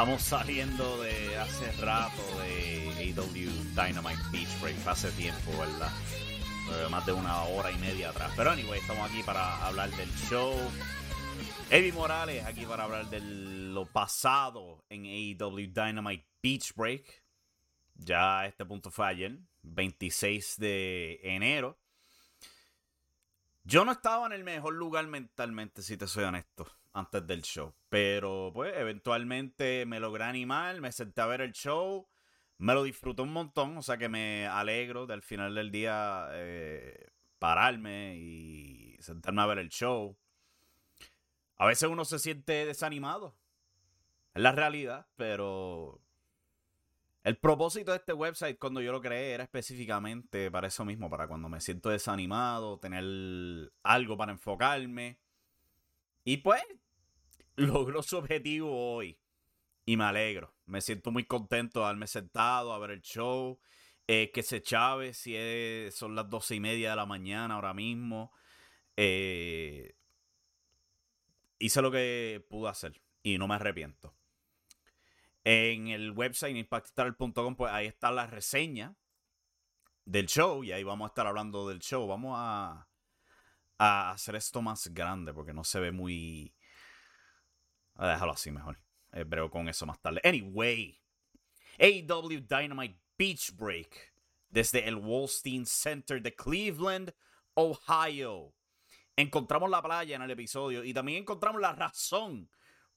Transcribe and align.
Estamos 0.00 0.22
saliendo 0.22 1.02
de 1.02 1.36
hace 1.36 1.70
rato 1.72 2.22
de 2.38 3.12
AW 3.14 3.50
Dynamite 3.74 4.22
Beach 4.32 4.48
Break, 4.62 4.86
hace 4.86 5.10
tiempo, 5.10 5.50
¿verdad? 5.58 5.90
Eh, 6.72 6.88
más 6.90 7.04
de 7.04 7.12
una 7.12 7.42
hora 7.42 7.70
y 7.70 7.76
media 7.76 8.08
atrás. 8.08 8.32
Pero 8.34 8.50
anyway, 8.50 8.80
estamos 8.80 9.10
aquí 9.10 9.22
para 9.22 9.62
hablar 9.66 9.90
del 9.90 10.08
show. 10.30 10.54
Eddie 11.68 11.92
Morales 11.92 12.46
aquí 12.46 12.64
para 12.64 12.84
hablar 12.84 13.10
de 13.10 13.20
lo 13.20 13.84
pasado 13.84 14.82
en 14.88 15.04
AEW 15.04 15.70
Dynamite 15.70 16.24
Beach 16.42 16.72
Break. 16.74 17.22
Ya 17.96 18.46
este 18.46 18.64
punto 18.64 18.90
fue 18.90 19.06
ayer, 19.06 19.38
26 19.64 20.56
de 20.56 21.20
enero. 21.22 21.78
Yo 23.70 23.84
no 23.84 23.92
estaba 23.92 24.26
en 24.26 24.32
el 24.32 24.42
mejor 24.42 24.74
lugar 24.74 25.06
mentalmente, 25.06 25.82
si 25.82 25.96
te 25.96 26.08
soy 26.08 26.24
honesto 26.24 26.66
antes 26.92 27.24
del 27.24 27.42
show. 27.42 27.72
Pero 27.88 28.50
pues 28.52 28.76
eventualmente 28.76 29.86
me 29.86 30.00
logré 30.00 30.24
animar, 30.24 30.80
me 30.80 30.90
senté 30.90 31.20
a 31.20 31.26
ver 31.26 31.40
el 31.40 31.52
show, 31.52 32.08
me 32.58 32.74
lo 32.74 32.82
disfruté 32.82 33.22
un 33.22 33.32
montón, 33.32 33.78
o 33.78 33.82
sea 33.82 33.96
que 33.96 34.08
me 34.08 34.48
alegro 34.48 35.06
del 35.06 35.22
final 35.22 35.54
del 35.54 35.70
día 35.70 36.26
eh, 36.32 37.12
pararme 37.38 38.16
y 38.18 38.96
sentarme 38.98 39.42
a 39.42 39.46
ver 39.46 39.60
el 39.60 39.68
show. 39.68 40.18
A 41.56 41.66
veces 41.66 41.88
uno 41.88 42.04
se 42.04 42.18
siente 42.18 42.66
desanimado, 42.66 43.36
es 44.34 44.42
la 44.42 44.50
realidad, 44.50 45.06
pero 45.14 46.02
el 47.22 47.36
propósito 47.36 47.90
de 47.90 47.98
este 47.98 48.12
website 48.12 48.58
cuando 48.58 48.80
yo 48.80 48.92
lo 48.92 49.00
creé 49.00 49.32
era 49.32 49.44
específicamente 49.44 50.50
para 50.50 50.68
eso 50.68 50.84
mismo, 50.84 51.10
para 51.10 51.28
cuando 51.28 51.48
me 51.48 51.60
siento 51.60 51.90
desanimado, 51.90 52.78
tener 52.78 53.72
algo 53.82 54.16
para 54.16 54.32
enfocarme. 54.32 55.18
Y 56.24 56.38
pues 56.38 56.62
logró 57.56 58.02
su 58.02 58.16
objetivo 58.16 58.94
hoy. 58.94 59.18
Y 59.84 59.96
me 59.96 60.04
alegro. 60.04 60.54
Me 60.66 60.80
siento 60.80 61.10
muy 61.10 61.24
contento 61.24 61.80
de 61.80 61.86
haberme 61.86 62.06
sentado 62.06 62.72
a 62.72 62.78
ver 62.78 62.92
el 62.92 63.02
show. 63.02 63.58
Eh, 64.06 64.30
que 64.32 64.42
se 64.42 64.60
chave 64.60 65.14
si 65.14 65.36
son 65.92 66.16
las 66.16 66.28
doce 66.28 66.56
y 66.56 66.60
media 66.60 66.90
de 66.90 66.96
la 66.96 67.06
mañana 67.06 67.54
ahora 67.54 67.74
mismo. 67.74 68.32
Eh, 68.96 69.94
hice 71.58 71.82
lo 71.82 71.90
que 71.90 72.44
pude 72.48 72.70
hacer 72.70 73.00
y 73.22 73.38
no 73.38 73.46
me 73.46 73.54
arrepiento. 73.54 74.14
En 75.44 75.88
el 75.88 76.10
website 76.12 76.56
impactstar.com, 76.56 77.56
pues 77.56 77.72
ahí 77.72 77.86
está 77.86 78.10
la 78.10 78.26
reseña 78.26 78.94
del 80.04 80.26
show 80.26 80.62
y 80.64 80.72
ahí 80.72 80.82
vamos 80.82 81.06
a 81.06 81.08
estar 81.08 81.26
hablando 81.26 81.68
del 81.68 81.80
show. 81.80 82.06
Vamos 82.06 82.34
a, 82.36 82.86
hacer 83.78 84.36
esto 84.36 84.60
más 84.60 84.88
grande 84.88 85.32
porque 85.32 85.54
no 85.54 85.64
se 85.64 85.80
ve 85.80 85.90
muy, 85.90 86.54
a 87.94 88.08
déjalo 88.08 88.32
así 88.32 88.50
mejor. 88.50 88.78
Eh, 89.12 89.24
con 89.50 89.68
eso 89.68 89.86
más 89.86 90.00
tarde. 90.00 90.20
Anyway, 90.22 91.00
AEW 91.78 92.46
Dynamite 92.46 93.00
Beach 93.16 93.52
Break 93.56 94.14
desde 94.48 94.86
el 94.86 94.96
Wallstein 94.96 95.64
Center 95.66 96.20
de 96.20 96.34
Cleveland, 96.34 97.14
Ohio. 97.54 98.54
Encontramos 99.16 99.70
la 99.70 99.82
playa 99.82 100.16
en 100.16 100.22
el 100.22 100.30
episodio 100.30 100.84
y 100.84 100.92
también 100.92 101.18
encontramos 101.18 101.60
la 101.60 101.72
razón 101.72 102.50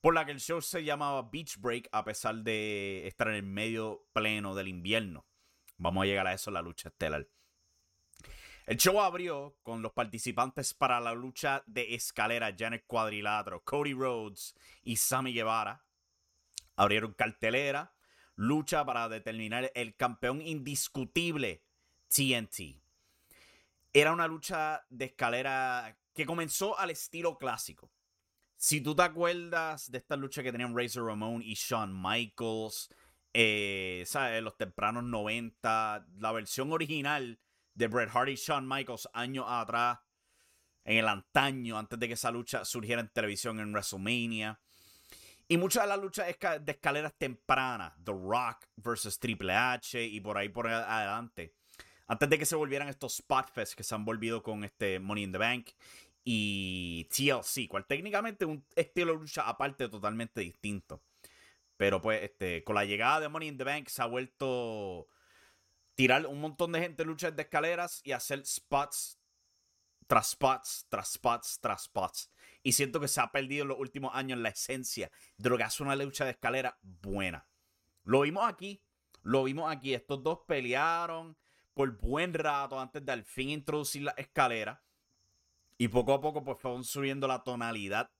por 0.03 0.13
la 0.13 0.25
que 0.25 0.33
el 0.33 0.41
show 0.41 0.61
se 0.61 0.83
llamaba 0.83 1.29
Beach 1.31 1.55
Break 1.61 1.87
a 1.93 2.03
pesar 2.03 2.35
de 2.35 3.07
estar 3.07 3.29
en 3.29 3.35
el 3.35 3.43
medio 3.43 4.05
pleno 4.11 4.53
del 4.53 4.67
invierno. 4.67 5.25
Vamos 5.77 6.03
a 6.03 6.05
llegar 6.05 6.27
a 6.27 6.33
eso 6.33 6.51
la 6.51 6.61
lucha 6.61 6.89
estelar. 6.89 7.25
El 8.65 8.75
show 8.75 8.99
abrió 8.99 9.55
con 9.63 9.81
los 9.81 9.93
participantes 9.93 10.73
para 10.73 10.99
la 10.99 11.13
lucha 11.13 11.63
de 11.67 11.95
escalera 11.95 12.53
Janet 12.53 12.83
Cuadrilátero, 12.85 13.63
Cody 13.63 13.93
Rhodes 13.93 14.55
y 14.81 14.97
Sammy 14.97 15.31
Guevara. 15.31 15.85
Abrieron 16.75 17.13
cartelera, 17.13 17.95
lucha 18.35 18.83
para 18.83 19.07
determinar 19.07 19.71
el 19.73 19.95
campeón 19.95 20.41
indiscutible 20.41 21.63
TNT. 22.09 22.83
Era 23.93 24.11
una 24.11 24.27
lucha 24.27 24.85
de 24.89 25.05
escalera 25.05 25.97
que 26.13 26.25
comenzó 26.25 26.77
al 26.77 26.89
estilo 26.89 27.37
clásico. 27.37 27.92
Si 28.63 28.79
tú 28.79 28.95
te 28.95 29.01
acuerdas 29.01 29.91
de 29.91 29.97
esta 29.97 30.15
lucha 30.15 30.41
que 30.41 30.53
tenían 30.53 30.73
Razor 30.73 31.05
Ramon 31.05 31.41
y 31.43 31.53
Shawn 31.53 32.01
Michaels, 32.01 32.89
eh, 33.33 34.05
¿sabes? 34.07 34.41
Los 34.41 34.55
tempranos 34.55 35.03
90, 35.03 36.07
la 36.19 36.31
versión 36.31 36.71
original 36.71 37.41
de 37.73 37.87
Bret 37.89 38.09
Hart 38.13 38.29
y 38.29 38.35
Shawn 38.35 38.65
Michaels 38.65 39.09
años 39.11 39.47
atrás, 39.49 39.99
en 40.85 40.95
el 40.95 41.09
antaño, 41.09 41.77
antes 41.77 41.99
de 41.99 42.07
que 42.07 42.13
esa 42.13 42.31
lucha 42.31 42.63
surgiera 42.63 43.01
en 43.01 43.09
televisión 43.09 43.59
en 43.59 43.73
WrestleMania. 43.73 44.61
Y 45.49 45.57
muchas 45.57 45.83
de 45.83 45.89
las 45.89 45.99
luchas 45.99 46.27
de 46.61 46.71
escaleras 46.71 47.13
tempranas, 47.17 47.91
The 48.01 48.13
Rock 48.13 48.67
versus 48.77 49.19
Triple 49.19 49.53
H 49.53 50.01
y 50.01 50.21
por 50.21 50.37
ahí 50.37 50.47
por 50.47 50.69
adelante, 50.69 51.53
antes 52.07 52.29
de 52.29 52.39
que 52.39 52.45
se 52.45 52.55
volvieran 52.55 52.87
estos 52.87 53.15
Spotfest 53.15 53.73
que 53.73 53.83
se 53.83 53.93
han 53.93 54.05
volvido 54.05 54.41
con 54.41 54.63
este 54.63 55.01
Money 55.01 55.25
in 55.25 55.31
the 55.33 55.37
Bank 55.37 55.71
y 56.23 57.05
TLC, 57.05 57.67
cual 57.67 57.85
técnicamente 57.85 58.45
un 58.45 58.65
estilo 58.75 59.13
de 59.13 59.19
lucha 59.19 59.47
aparte 59.47 59.89
totalmente 59.89 60.41
distinto. 60.41 61.03
Pero 61.77 62.01
pues 62.01 62.23
este, 62.23 62.63
con 62.63 62.75
la 62.75 62.85
llegada 62.85 63.21
de 63.21 63.29
Money 63.29 63.49
in 63.49 63.57
the 63.57 63.63
Bank 63.63 63.87
se 63.87 64.01
ha 64.01 64.05
vuelto 64.05 65.07
tirar 65.95 66.25
un 66.25 66.39
montón 66.39 66.71
de 66.71 66.79
gente 66.79 67.03
en 67.03 67.09
luchas 67.09 67.35
de 67.35 67.43
escaleras 67.43 68.01
y 68.03 68.11
hacer 68.11 68.45
spots 68.45 69.19
tras 70.07 70.31
spots, 70.31 70.85
tras 70.89 71.13
spots, 71.13 71.59
tras 71.59 71.83
spots. 71.83 72.31
Y 72.61 72.73
siento 72.73 72.99
que 72.99 73.07
se 73.07 73.21
ha 73.21 73.31
perdido 73.31 73.63
en 73.63 73.69
los 73.69 73.79
últimos 73.79 74.11
años 74.13 74.39
la 74.39 74.49
esencia 74.49 75.11
de 75.37 75.49
lo 75.49 75.57
que 75.57 75.63
hace 75.63 75.83
una 75.83 75.95
lucha 75.95 76.25
de 76.25 76.31
escalera 76.31 76.77
buena. 76.81 77.47
Lo 78.03 78.21
vimos 78.21 78.47
aquí, 78.47 78.81
lo 79.21 79.43
vimos 79.43 79.71
aquí. 79.71 79.93
Estos 79.93 80.21
dos 80.23 80.39
pelearon 80.47 81.37
por 81.73 81.97
buen 81.97 82.33
rato 82.33 82.79
antes 82.79 83.05
de 83.05 83.11
al 83.11 83.23
fin 83.23 83.49
introducir 83.49 84.03
la 84.03 84.11
escalera. 84.11 84.83
Y 85.77 85.87
poco 85.87 86.13
a 86.13 86.21
poco 86.21 86.43
pues 86.43 86.59
fueron 86.59 86.83
subiendo 86.83 87.27
la 87.27 87.43
tonalidad 87.43 88.11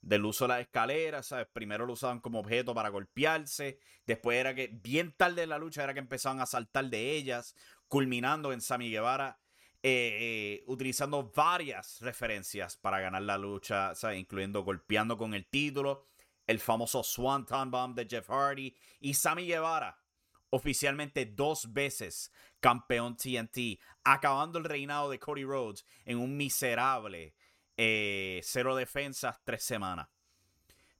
del 0.00 0.24
uso 0.24 0.44
de 0.44 0.48
las 0.48 0.60
escaleras, 0.60 1.26
¿sabes? 1.26 1.46
Primero 1.52 1.86
lo 1.86 1.92
usaban 1.92 2.20
como 2.20 2.40
objeto 2.40 2.74
para 2.74 2.88
golpearse, 2.88 3.78
después 4.06 4.38
era 4.38 4.54
que 4.54 4.68
bien 4.68 5.12
tarde 5.12 5.42
en 5.42 5.50
la 5.50 5.58
lucha 5.58 5.84
era 5.84 5.92
que 5.92 6.00
empezaban 6.00 6.40
a 6.40 6.46
saltar 6.46 6.86
de 6.86 7.12
ellas, 7.12 7.54
culminando 7.88 8.52
en 8.52 8.60
Sammy 8.60 8.90
Guevara 8.90 9.38
eh, 9.80 10.18
eh, 10.20 10.64
utilizando 10.66 11.30
varias 11.34 12.00
referencias 12.00 12.76
para 12.76 12.98
ganar 12.98 13.22
la 13.22 13.38
lucha, 13.38 13.94
¿sabes? 13.94 14.18
Incluyendo 14.18 14.64
golpeando 14.64 15.16
con 15.16 15.34
el 15.34 15.46
título, 15.46 16.08
el 16.48 16.58
famoso 16.58 17.04
Swanton 17.04 17.70
Bomb 17.70 17.94
de 17.94 18.06
Jeff 18.08 18.28
Hardy 18.28 18.74
y 18.98 19.14
Sammy 19.14 19.46
Guevara, 19.46 20.02
oficialmente 20.50 21.26
dos 21.26 21.72
veces 21.72 22.32
campeón 22.60 23.16
TNT, 23.16 23.80
acabando 24.04 24.58
el 24.58 24.64
reinado 24.64 25.10
de 25.10 25.18
Cody 25.18 25.44
Rhodes 25.44 25.84
en 26.04 26.18
un 26.18 26.36
miserable 26.36 27.34
eh, 27.76 28.40
cero 28.42 28.74
defensas, 28.74 29.40
tres 29.44 29.62
semanas. 29.62 30.08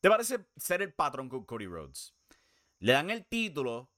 ¿Te 0.01 0.09
parece 0.09 0.47
ser 0.57 0.83
el 0.83 0.93
patrón 0.93 1.29
con 1.29 1.45
Cody 1.45 1.67
Rhodes? 1.67 2.15
Le 2.79 2.93
dan 2.93 3.11
el 3.11 3.27
título 3.27 3.91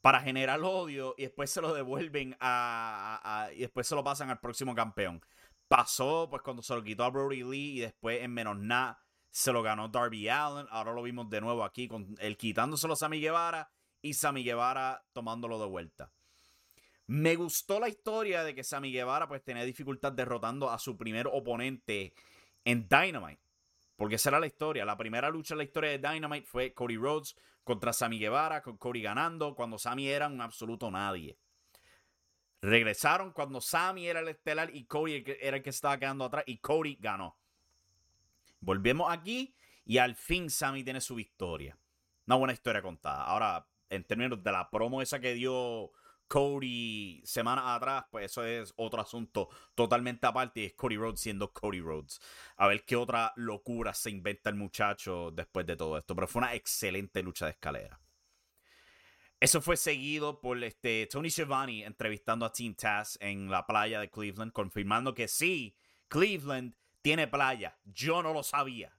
para 0.00 0.20
generar 0.20 0.60
odio 0.62 1.14
y 1.18 1.22
después 1.22 1.50
se 1.50 1.60
lo 1.60 1.72
devuelven 1.74 2.36
a, 2.40 3.48
y 3.54 3.60
después 3.60 3.86
se 3.86 3.94
lo 3.94 4.04
pasan 4.04 4.30
al 4.30 4.40
próximo 4.40 4.74
campeón. 4.74 5.22
Pasó 5.68 6.28
pues 6.30 6.42
cuando 6.42 6.62
se 6.62 6.74
lo 6.74 6.82
quitó 6.82 7.04
a 7.04 7.10
Brody 7.10 7.42
Lee 7.42 7.76
y 7.76 7.80
después 7.80 8.22
en 8.22 8.32
menos 8.32 8.58
nada 8.58 9.02
se 9.30 9.52
lo 9.52 9.62
ganó 9.62 9.88
Darby 9.88 10.28
Allen. 10.28 10.66
Ahora 10.70 10.92
lo 10.92 11.02
vimos 11.02 11.28
de 11.28 11.40
nuevo 11.40 11.64
aquí 11.64 11.88
con 11.88 12.14
él 12.18 12.36
quitándoselo 12.36 12.92
a 12.92 12.96
Sammy 12.96 13.20
Guevara 13.20 13.70
y 14.02 14.14
Sammy 14.14 14.44
Guevara 14.44 15.04
tomándolo 15.12 15.58
de 15.58 15.66
vuelta. 15.66 16.12
Me 17.06 17.36
gustó 17.36 17.78
la 17.78 17.88
historia 17.88 18.44
de 18.44 18.54
que 18.54 18.64
Sammy 18.64 18.90
Guevara 18.90 19.28
pues 19.28 19.42
tenía 19.42 19.64
dificultad 19.64 20.12
derrotando 20.12 20.70
a 20.70 20.78
su 20.78 20.96
primer 20.96 21.26
oponente 21.26 22.14
en 22.64 22.88
Dynamite. 22.88 23.42
Porque 23.96 24.16
esa 24.16 24.30
era 24.30 24.40
la 24.40 24.46
historia. 24.46 24.84
La 24.84 24.96
primera 24.96 25.30
lucha 25.30 25.54
en 25.54 25.58
la 25.58 25.64
historia 25.64 25.90
de 25.90 25.98
Dynamite 25.98 26.46
fue 26.46 26.72
Cody 26.72 26.96
Rhodes 26.96 27.36
contra 27.62 27.92
Sammy 27.92 28.18
Guevara, 28.18 28.62
con 28.62 28.76
Cody 28.76 29.02
ganando, 29.02 29.54
cuando 29.54 29.78
Sammy 29.78 30.08
era 30.08 30.28
un 30.28 30.40
absoluto 30.40 30.90
nadie. 30.90 31.38
Regresaron 32.60 33.32
cuando 33.32 33.60
Sammy 33.60 34.06
era 34.06 34.20
el 34.20 34.28
estelar 34.28 34.74
y 34.74 34.84
Cody 34.86 35.22
era 35.40 35.58
el 35.58 35.62
que 35.62 35.70
estaba 35.70 35.98
quedando 35.98 36.24
atrás 36.24 36.44
y 36.46 36.58
Cody 36.58 36.96
ganó. 36.98 37.36
Volvemos 38.60 39.12
aquí 39.12 39.54
y 39.84 39.98
al 39.98 40.14
fin 40.14 40.48
Sammy 40.48 40.82
tiene 40.82 41.02
su 41.02 41.14
victoria. 41.14 41.76
Una 42.26 42.36
buena 42.36 42.54
historia 42.54 42.80
contada. 42.80 43.24
Ahora, 43.24 43.66
en 43.90 44.02
términos 44.04 44.42
de 44.42 44.50
la 44.50 44.70
promo 44.70 45.02
esa 45.02 45.20
que 45.20 45.34
dio 45.34 45.92
Cody 46.34 47.22
semanas 47.24 47.62
atrás, 47.64 48.06
pues 48.10 48.24
eso 48.24 48.44
es 48.44 48.74
otro 48.74 49.00
asunto 49.00 49.48
totalmente 49.76 50.26
aparte 50.26 50.62
y 50.62 50.64
es 50.64 50.74
Cody 50.74 50.96
Rhodes 50.96 51.20
siendo 51.20 51.52
Cody 51.52 51.80
Rhodes. 51.80 52.20
A 52.56 52.66
ver 52.66 52.84
qué 52.84 52.96
otra 52.96 53.32
locura 53.36 53.94
se 53.94 54.10
inventa 54.10 54.50
el 54.50 54.56
muchacho 54.56 55.30
después 55.30 55.64
de 55.64 55.76
todo 55.76 55.96
esto. 55.96 56.12
Pero 56.16 56.26
fue 56.26 56.40
una 56.40 56.54
excelente 56.54 57.22
lucha 57.22 57.44
de 57.44 57.52
escalera. 57.52 58.00
Eso 59.38 59.60
fue 59.60 59.76
seguido 59.76 60.40
por 60.40 60.60
este, 60.64 61.06
Tony 61.06 61.30
Schiavone 61.30 61.84
entrevistando 61.84 62.44
a 62.44 62.52
Team 62.52 62.74
Taz 62.74 63.16
en 63.20 63.48
la 63.48 63.64
playa 63.64 64.00
de 64.00 64.10
Cleveland, 64.10 64.50
confirmando 64.50 65.14
que 65.14 65.28
sí, 65.28 65.76
Cleveland 66.08 66.74
tiene 67.00 67.28
playa. 67.28 67.78
Yo 67.84 68.24
no 68.24 68.32
lo 68.32 68.42
sabía. 68.42 68.98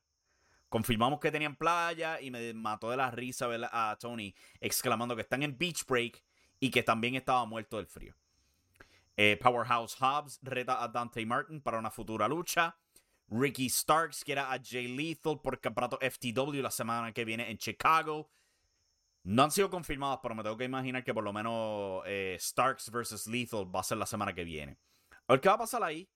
Confirmamos 0.69 1.19
que 1.19 1.33
tenían 1.33 1.57
playa 1.57 2.21
y 2.21 2.31
me 2.31 2.53
mató 2.53 2.89
de 2.89 2.95
la 2.95 3.11
risa 3.11 3.49
a 3.73 3.97
Tony 3.99 4.33
exclamando 4.61 5.17
que 5.17 5.23
están 5.23 5.43
en 5.43 5.57
Beach 5.57 5.85
Break 5.85 6.24
y 6.59 6.71
que 6.71 6.83
también 6.83 7.15
estaba 7.15 7.45
muerto 7.45 7.77
del 7.77 7.87
frío. 7.87 8.15
Eh, 9.17 9.39
Powerhouse 9.41 9.95
Hobbs 9.99 10.39
reta 10.41 10.83
a 10.83 10.87
Dante 10.89 11.25
Martin 11.25 11.61
para 11.61 11.79
una 11.79 11.91
futura 11.91 12.27
lucha. 12.27 12.77
Ricky 13.27 13.69
Starks 13.69 14.23
quiere 14.23 14.41
a 14.41 14.59
Jay 14.63 14.87
Lethal 14.87 15.39
por 15.41 15.59
campeonato 15.59 15.97
FTW 15.99 16.61
la 16.61 16.71
semana 16.71 17.11
que 17.11 17.25
viene 17.25 17.49
en 17.49 17.57
Chicago. 17.57 18.29
No 19.23 19.43
han 19.43 19.51
sido 19.51 19.69
confirmados, 19.69 20.19
pero 20.21 20.35
me 20.35 20.43
tengo 20.43 20.57
que 20.57 20.65
imaginar 20.65 21.03
que 21.03 21.13
por 21.13 21.23
lo 21.23 21.33
menos 21.33 22.03
eh, 22.05 22.37
Starks 22.39 22.91
versus 22.91 23.25
Lethal 23.25 23.73
va 23.73 23.79
a 23.79 23.83
ser 23.83 23.97
la 23.97 24.05
semana 24.05 24.33
que 24.33 24.43
viene. 24.43 24.77
A 25.27 25.33
ver 25.33 25.41
qué 25.41 25.49
va 25.49 25.55
a 25.55 25.59
pasar 25.59 25.83
ahí. 25.83 26.07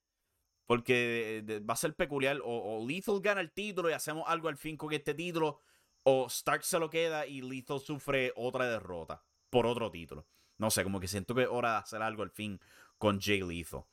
Porque 0.68 1.44
va 1.68 1.74
a 1.74 1.78
ser 1.78 1.96
peculiar. 1.96 2.40
O, 2.44 2.78
o, 2.78 2.88
Lethal 2.88 3.20
gana 3.22 3.42
el 3.42 3.52
título 3.52 3.90
y 3.90 3.94
hacemos 3.94 4.26
algo 4.28 4.50
al 4.50 4.58
fin 4.58 4.78
con 4.78 4.94
este 4.94 5.16
título. 5.16 5.62
O 6.04 6.30
Starks 6.30 6.68
se 6.68 6.78
lo 6.78 6.92
queda 6.92 7.26
y 7.26 7.42
Lethal 7.42 7.80
sufre 7.80 8.32
otra 8.36 8.68
derrota 8.68 9.24
por 9.50 9.66
otro 9.66 9.92
título. 9.92 10.26
No 10.58 10.70
sé, 10.70 10.84
como 10.84 11.00
que 11.00 11.08
siento 11.08 11.34
que 11.34 11.44
es 11.44 11.48
hora 11.50 11.72
de 11.72 11.78
hacer 11.78 12.02
algo 12.02 12.24
al 12.24 12.32
fin 12.32 12.60
con 12.98 13.20
Jay 13.20 13.42
Lethal. 13.42 13.84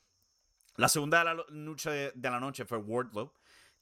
La 0.77 0.89
segunda 0.89 1.19
de 1.21 1.25
la 1.25 1.45
noche, 1.51 2.13
de 2.15 2.31
la 2.31 2.41
noche 2.41 2.65
fue 2.65 2.79
Wardlow, 2.79 3.33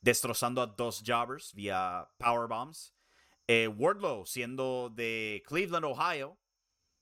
destrozando 0.01 0.63
a 0.63 0.67
dos 0.67 1.03
jobbers 1.05 1.53
vía 1.55 2.09
powerbombs. 2.19 2.95
Eh, 3.49 3.69
Wardlow, 3.69 4.27
siendo 4.27 4.91
de 4.95 5.43
Cleveland, 5.47 5.85
Ohio, 5.85 6.39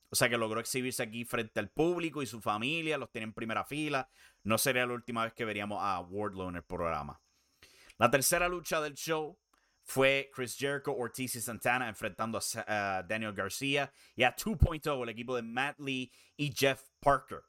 o 0.09 0.17
sea 0.17 0.29
que 0.29 0.37
logró 0.37 0.61
exhibirse 0.61 1.03
aquí 1.03 1.25
frente 1.25 1.59
al 1.59 1.71
público 1.71 2.23
y 2.23 2.27
su 2.27 2.41
familia, 2.41 2.99
los 2.99 3.11
tiene 3.11 3.25
en 3.25 3.33
primera 3.33 3.65
fila. 3.65 4.09
No 4.45 4.59
sería 4.59 4.87
la 4.87 4.95
última 4.95 5.25
vez 5.25 5.35
que 5.35 5.45
veríamos 5.45 5.79
a 5.81 6.01
Wardlow 6.01 6.49
en 6.49 6.57
el 6.57 6.65
programa. 6.65 7.21
La 7.99 8.11
tercera 8.11 8.49
lucha 8.49 8.81
del 8.81 8.95
show 8.95 9.39
fue 9.84 10.31
Chris 10.34 10.56
Jericho, 10.56 10.94
Ortiz 10.94 11.34
y 11.37 11.40
Santana 11.40 11.88
enfrentando 11.88 12.40
a 12.67 13.05
Daniel 13.06 13.32
García 13.32 13.93
y 14.14 14.23
a 14.23 14.34
2.0, 14.34 15.02
el 15.02 15.08
equipo 15.08 15.37
de 15.37 15.43
Matt 15.43 15.79
Lee 15.81 16.12
y 16.37 16.52
Jeff 16.52 16.82
Parker. 17.00 17.43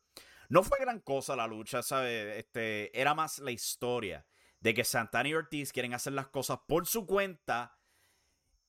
No 0.49 0.63
fue 0.63 0.79
gran 0.79 0.99
cosa 0.99 1.35
la 1.35 1.47
lucha, 1.47 1.81
¿sabes? 1.81 2.37
Este, 2.37 2.99
era 2.99 3.13
más 3.13 3.39
la 3.39 3.51
historia 3.51 4.25
de 4.59 4.73
que 4.73 4.83
Santana 4.83 5.29
y 5.29 5.33
Ortiz 5.33 5.71
quieren 5.71 5.93
hacer 5.93 6.13
las 6.13 6.27
cosas 6.27 6.59
por 6.67 6.85
su 6.85 7.05
cuenta 7.05 7.77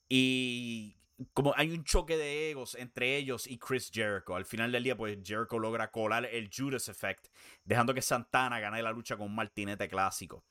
y 0.08 0.96
como 1.32 1.54
hay 1.56 1.70
un 1.70 1.84
choque 1.84 2.16
de 2.16 2.50
egos 2.50 2.74
entre 2.74 3.16
ellos 3.16 3.46
y 3.46 3.58
Chris 3.58 3.90
Jericho. 3.92 4.34
Al 4.34 4.44
final 4.44 4.72
del 4.72 4.82
día, 4.82 4.96
pues 4.96 5.16
Jericho 5.22 5.58
logra 5.58 5.90
colar 5.90 6.26
el 6.26 6.50
Judas 6.54 6.88
Effect, 6.88 7.28
dejando 7.64 7.94
que 7.94 8.02
Santana 8.02 8.60
gane 8.60 8.82
la 8.82 8.92
lucha 8.92 9.16
con 9.16 9.26
un 9.26 9.34
martinete 9.34 9.88
clásico. 9.88 10.44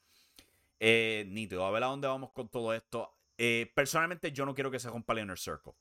Eh, 0.85 1.24
nítido. 1.30 1.65
A 1.65 1.71
ver 1.71 1.81
a 1.83 1.88
dónde 1.88 2.09
vamos 2.09 2.33
con 2.33 2.50
todo 2.50 2.74
esto. 2.74 3.15
Eh, 3.38 3.71
personalmente, 3.74 4.33
yo 4.33 4.45
no 4.45 4.53
quiero 4.53 4.69
que 4.69 4.80
se 4.80 4.89
rompa 4.89 5.13
el 5.13 5.19
Inner 5.19 5.39
Circle. 5.39 5.71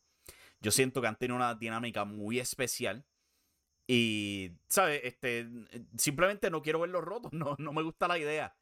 Yo 0.61 0.71
siento 0.71 1.01
que 1.01 1.09
han 1.09 1.19
tenido 1.19 1.35
una 1.35 1.57
dinámica 1.57 2.05
muy 2.05 2.39
especial. 2.39 3.05
Y, 3.89 4.53
¿sabes? 4.69 5.01
Este, 5.03 5.49
simplemente 5.99 6.51
no 6.51 6.63
quiero 6.63 6.79
verlos 6.79 7.03
rotos. 7.03 7.33
No, 7.43 7.57
no 7.59 7.73
me 7.73 7.83
gusta 7.83 8.07
la 8.07 8.17
idea. 8.17 8.55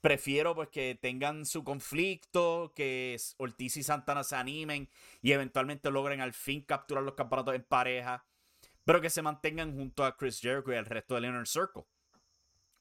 Prefiero 0.00 0.54
pues 0.54 0.68
que 0.68 0.96
tengan 1.02 1.44
su 1.44 1.64
conflicto, 1.64 2.72
que 2.76 3.16
Ortiz 3.38 3.76
y 3.76 3.82
Santana 3.82 4.22
se 4.22 4.36
animen 4.36 4.88
y 5.22 5.32
eventualmente 5.32 5.90
logren 5.90 6.20
al 6.20 6.34
fin 6.34 6.62
capturar 6.62 7.02
los 7.02 7.14
campeonatos 7.14 7.56
en 7.56 7.64
pareja, 7.64 8.24
pero 8.84 9.00
que 9.00 9.10
se 9.10 9.22
mantengan 9.22 9.74
junto 9.74 10.04
a 10.04 10.16
Chris 10.16 10.40
Jericho 10.40 10.72
y 10.72 10.76
el 10.76 10.86
resto 10.86 11.16
del 11.16 11.24
Inner 11.24 11.48
Circle. 11.48 11.84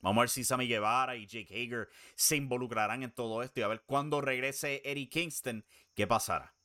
Vamos 0.01 0.17
a 0.17 0.21
ver 0.21 0.29
si 0.29 0.43
Sammy 0.43 0.67
Guevara 0.67 1.15
y 1.15 1.27
Jake 1.27 1.53
Hager 1.53 1.89
se 2.15 2.37
involucrarán 2.37 3.03
en 3.03 3.11
todo 3.11 3.43
esto 3.43 3.59
y 3.59 3.63
a 3.63 3.67
ver 3.67 3.83
cuando 3.85 4.21
regrese 4.21 4.81
Eddie 4.85 5.09
Kingston, 5.09 5.65
qué 5.93 6.07
pasará. 6.07 6.55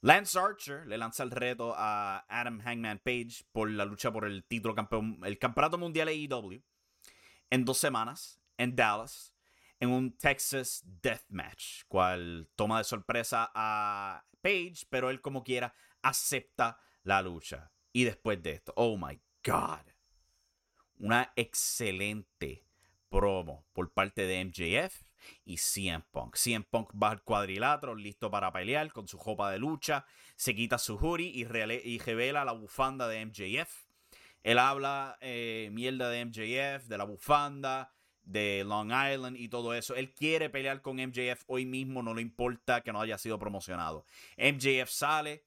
Lance 0.00 0.38
Archer 0.38 0.86
le 0.86 0.98
lanza 0.98 1.22
el 1.22 1.30
reto 1.30 1.74
a 1.76 2.26
Adam 2.28 2.60
Hangman 2.60 2.98
Page 2.98 3.44
por 3.52 3.70
la 3.70 3.84
lucha 3.84 4.12
por 4.12 4.26
el 4.26 4.44
título 4.44 4.74
campeón, 4.74 5.18
el 5.24 5.38
campeonato 5.38 5.78
mundial 5.78 6.08
AEW 6.08 6.62
en 7.50 7.64
dos 7.64 7.78
semanas 7.78 8.40
en 8.58 8.76
Dallas 8.76 9.34
en 9.80 9.90
un 9.90 10.16
Texas 10.16 10.82
Death 10.84 11.24
Match, 11.28 11.84
cual 11.88 12.48
toma 12.54 12.78
de 12.78 12.84
sorpresa 12.84 13.50
a 13.54 14.24
Page, 14.40 14.86
pero 14.90 15.10
él 15.10 15.20
como 15.20 15.42
quiera 15.42 15.74
acepta 16.02 16.78
la 17.02 17.22
lucha. 17.22 17.72
Y 17.92 18.04
después 18.04 18.42
de 18.42 18.52
esto, 18.52 18.72
oh 18.76 18.96
my 18.96 19.20
god 19.42 19.93
una 20.98 21.32
excelente 21.36 22.64
promo 23.08 23.64
por 23.72 23.92
parte 23.92 24.26
de 24.26 24.44
MJF 24.44 25.02
y 25.44 25.56
CM 25.56 26.04
Punk. 26.10 26.36
CM 26.36 26.64
Punk 26.68 26.90
va 27.00 27.10
al 27.10 27.22
cuadrilátero, 27.22 27.94
listo 27.94 28.30
para 28.30 28.52
pelear 28.52 28.92
con 28.92 29.08
su 29.08 29.18
jopa 29.18 29.50
de 29.50 29.58
lucha, 29.58 30.04
se 30.36 30.54
quita 30.54 30.78
su 30.78 30.96
hoodie 30.96 31.28
y, 31.28 31.42
y 31.42 31.98
revela 31.98 32.44
la 32.44 32.52
bufanda 32.52 33.08
de 33.08 33.24
MJF. 33.24 33.86
Él 34.42 34.58
habla 34.58 35.16
eh, 35.20 35.70
mierda 35.72 36.10
de 36.10 36.24
MJF, 36.24 36.86
de 36.86 36.98
la 36.98 37.04
bufanda, 37.04 37.94
de 38.24 38.64
Long 38.66 38.90
Island 38.90 39.36
y 39.36 39.48
todo 39.48 39.74
eso. 39.74 39.94
Él 39.94 40.12
quiere 40.12 40.50
pelear 40.50 40.82
con 40.82 40.96
MJF 40.96 41.44
hoy 41.46 41.66
mismo, 41.66 42.02
no 42.02 42.14
le 42.14 42.22
importa 42.22 42.82
que 42.82 42.92
no 42.92 43.00
haya 43.00 43.18
sido 43.18 43.38
promocionado. 43.38 44.04
MJF 44.36 44.90
sale, 44.90 45.44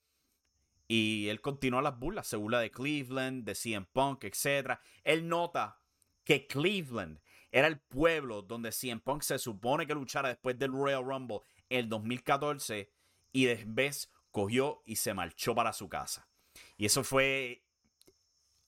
y 0.88 1.28
él 1.30 1.42
continúa 1.42 1.82
las 1.82 2.00
burlas, 2.00 2.28
se 2.28 2.38
burla 2.38 2.60
de 2.60 2.72
Cleveland, 2.72 3.44
de 3.44 3.56
CM 3.56 3.86
Punk, 3.92 4.24
etc. 4.24 4.80
Él 5.04 5.28
nota 5.28 5.82
que 6.24 6.48
Cleveland 6.48 7.20
era 7.52 7.68
el 7.68 7.80
pueblo 7.80 8.42
donde 8.42 8.72
CM 8.72 9.02
Punk 9.02 9.22
se 9.22 9.40
supone 9.40 9.88
que 9.88 9.94
luchara 9.94 10.30
después 10.30 10.58
del 10.58 10.72
Royal 10.72 11.04
Rumble 11.04 11.42
el 11.70 11.90
2014 11.90 12.92
y 13.32 13.46
de 13.46 13.64
vez 13.68 14.12
cogió 14.32 14.82
y 14.86 14.98
se 14.98 15.14
marchó 15.14 15.56
para 15.56 15.74
su 15.74 15.90
casa. 15.90 16.28
Y 16.78 16.86
eso 16.86 17.04
fue... 17.04 17.64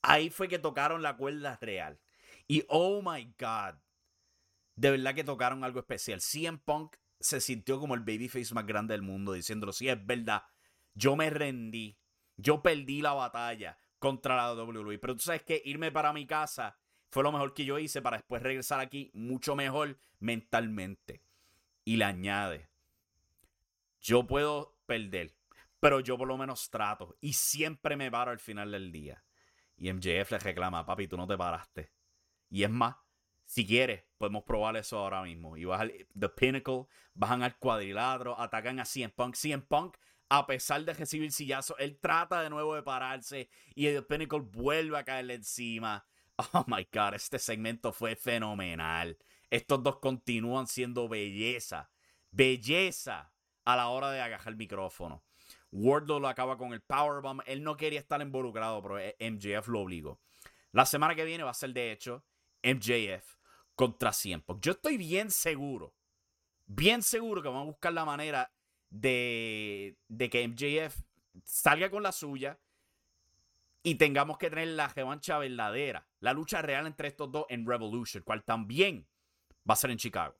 Ahí 0.01 0.29
fue 0.29 0.47
que 0.47 0.59
tocaron 0.59 1.01
la 1.01 1.17
cuerda 1.17 1.57
real. 1.61 1.99
Y 2.47 2.63
oh 2.69 3.01
my 3.01 3.35
God, 3.37 3.75
de 4.75 4.91
verdad 4.91 5.13
que 5.13 5.25
tocaron 5.25 5.63
algo 5.65 5.79
especial. 5.79 6.21
CM 6.21 6.57
Punk 6.57 6.95
se 7.19 7.41
sintió 7.41 7.79
como 7.79 7.95
el 7.95 7.99
babyface 7.99 8.53
más 8.53 8.65
grande 8.65 8.93
del 8.93 9.01
mundo, 9.01 9.33
diciéndolo, 9.33 9.73
sí, 9.73 9.89
es 9.89 10.05
verdad, 10.05 10.43
yo 10.93 11.17
me 11.17 11.29
rendí, 11.29 11.98
yo 12.39 12.61
perdí 12.61 13.01
la 13.01 13.13
batalla 13.13 13.77
contra 13.99 14.35
la 14.35 14.53
WWE. 14.53 14.97
Pero 14.97 15.15
tú 15.15 15.21
sabes 15.21 15.43
que 15.43 15.61
irme 15.65 15.91
para 15.91 16.13
mi 16.13 16.25
casa 16.25 16.77
fue 17.09 17.23
lo 17.23 17.31
mejor 17.31 17.53
que 17.53 17.65
yo 17.65 17.77
hice 17.79 18.01
para 18.01 18.17
después 18.17 18.41
regresar 18.41 18.79
aquí 18.79 19.11
mucho 19.13 19.55
mejor 19.55 19.97
mentalmente. 20.19 21.23
Y 21.83 21.97
le 21.97 22.05
añade, 22.05 22.69
yo 23.99 24.25
puedo 24.25 24.77
perder, 24.85 25.35
pero 25.79 25.99
yo 25.99 26.17
por 26.17 26.27
lo 26.27 26.37
menos 26.37 26.69
trato. 26.69 27.17
Y 27.19 27.33
siempre 27.33 27.95
me 27.95 28.11
paro 28.11 28.31
al 28.31 28.39
final 28.39 28.71
del 28.71 28.91
día. 28.91 29.23
Y 29.75 29.91
MJF 29.91 30.31
le 30.31 30.39
reclama, 30.39 30.85
papi, 30.85 31.07
tú 31.07 31.17
no 31.17 31.27
te 31.27 31.37
paraste. 31.37 31.91
Y 32.49 32.63
es 32.63 32.69
más, 32.69 32.97
si 33.45 33.65
quieres, 33.65 34.03
podemos 34.17 34.43
probar 34.43 34.77
eso 34.77 34.99
ahora 34.99 35.23
mismo. 35.23 35.57
Y 35.57 35.65
bajan 35.65 35.91
The 36.17 36.29
Pinnacle, 36.29 36.85
bajan 37.13 37.43
al 37.43 37.57
cuadrilátero, 37.57 38.39
atacan 38.39 38.79
a 38.79 38.85
CM 38.85 39.13
Punk. 39.13 39.35
CM 39.35 39.63
Punk 39.63 39.97
a 40.29 40.45
pesar 40.45 40.85
de 40.85 40.93
recibir 40.93 41.31
sillazo, 41.31 41.75
él 41.77 41.97
trata 41.99 42.41
de 42.41 42.49
nuevo 42.49 42.75
de 42.75 42.83
pararse 42.83 43.49
y 43.73 43.87
el 43.87 44.05
Pinnacle 44.05 44.41
vuelve 44.41 44.97
a 44.97 45.03
caerle 45.03 45.35
encima. 45.35 46.05
Oh 46.53 46.63
my 46.67 46.87
god, 46.93 47.15
este 47.15 47.37
segmento 47.37 47.91
fue 47.91 48.15
fenomenal. 48.15 49.17
Estos 49.49 49.83
dos 49.83 49.97
continúan 49.99 50.67
siendo 50.67 51.09
belleza. 51.09 51.91
Belleza 52.31 53.33
a 53.65 53.75
la 53.75 53.89
hora 53.89 54.11
de 54.11 54.21
agarrar 54.21 54.47
el 54.47 54.55
micrófono. 54.55 55.25
Wardlow 55.73 56.21
lo 56.21 56.29
acaba 56.29 56.57
con 56.57 56.71
el 56.71 56.79
powerbomb. 56.79 57.41
Él 57.45 57.61
no 57.61 57.75
quería 57.75 57.99
estar 57.99 58.21
involucrado, 58.21 58.81
pero 58.81 58.95
MJF 59.19 59.67
lo 59.67 59.81
obligó. 59.81 60.21
La 60.71 60.85
semana 60.85 61.13
que 61.13 61.25
viene 61.25 61.43
va 61.43 61.51
a 61.51 61.55
ser, 61.55 61.73
de 61.73 61.91
hecho, 61.91 62.23
MJF 62.63 63.37
contra 63.75 64.11
100 64.13 64.43
Yo 64.61 64.73
estoy 64.73 64.97
bien 64.97 65.31
seguro, 65.31 65.93
bien 66.65 67.01
seguro 67.01 67.41
que 67.41 67.47
van 67.47 67.59
a 67.59 67.63
buscar 67.63 67.93
la 67.93 68.05
manera 68.05 68.51
de, 68.89 69.97
de 70.07 70.29
que 70.29 70.47
MJF 70.47 71.01
salga 71.43 71.89
con 71.89 72.03
la 72.03 72.11
suya 72.11 72.59
y 73.83 73.95
tengamos 73.95 74.37
que 74.37 74.49
tener 74.49 74.69
la 74.69 74.87
revancha 74.87 75.37
verdadera, 75.37 76.07
la 76.19 76.33
lucha 76.33 76.61
real 76.61 76.85
entre 76.85 77.07
estos 77.07 77.31
dos 77.31 77.45
en 77.49 77.65
Revolution, 77.65 78.23
cual 78.23 78.43
también 78.43 79.07
va 79.69 79.73
a 79.73 79.77
ser 79.77 79.91
en 79.91 79.97
Chicago. 79.97 80.35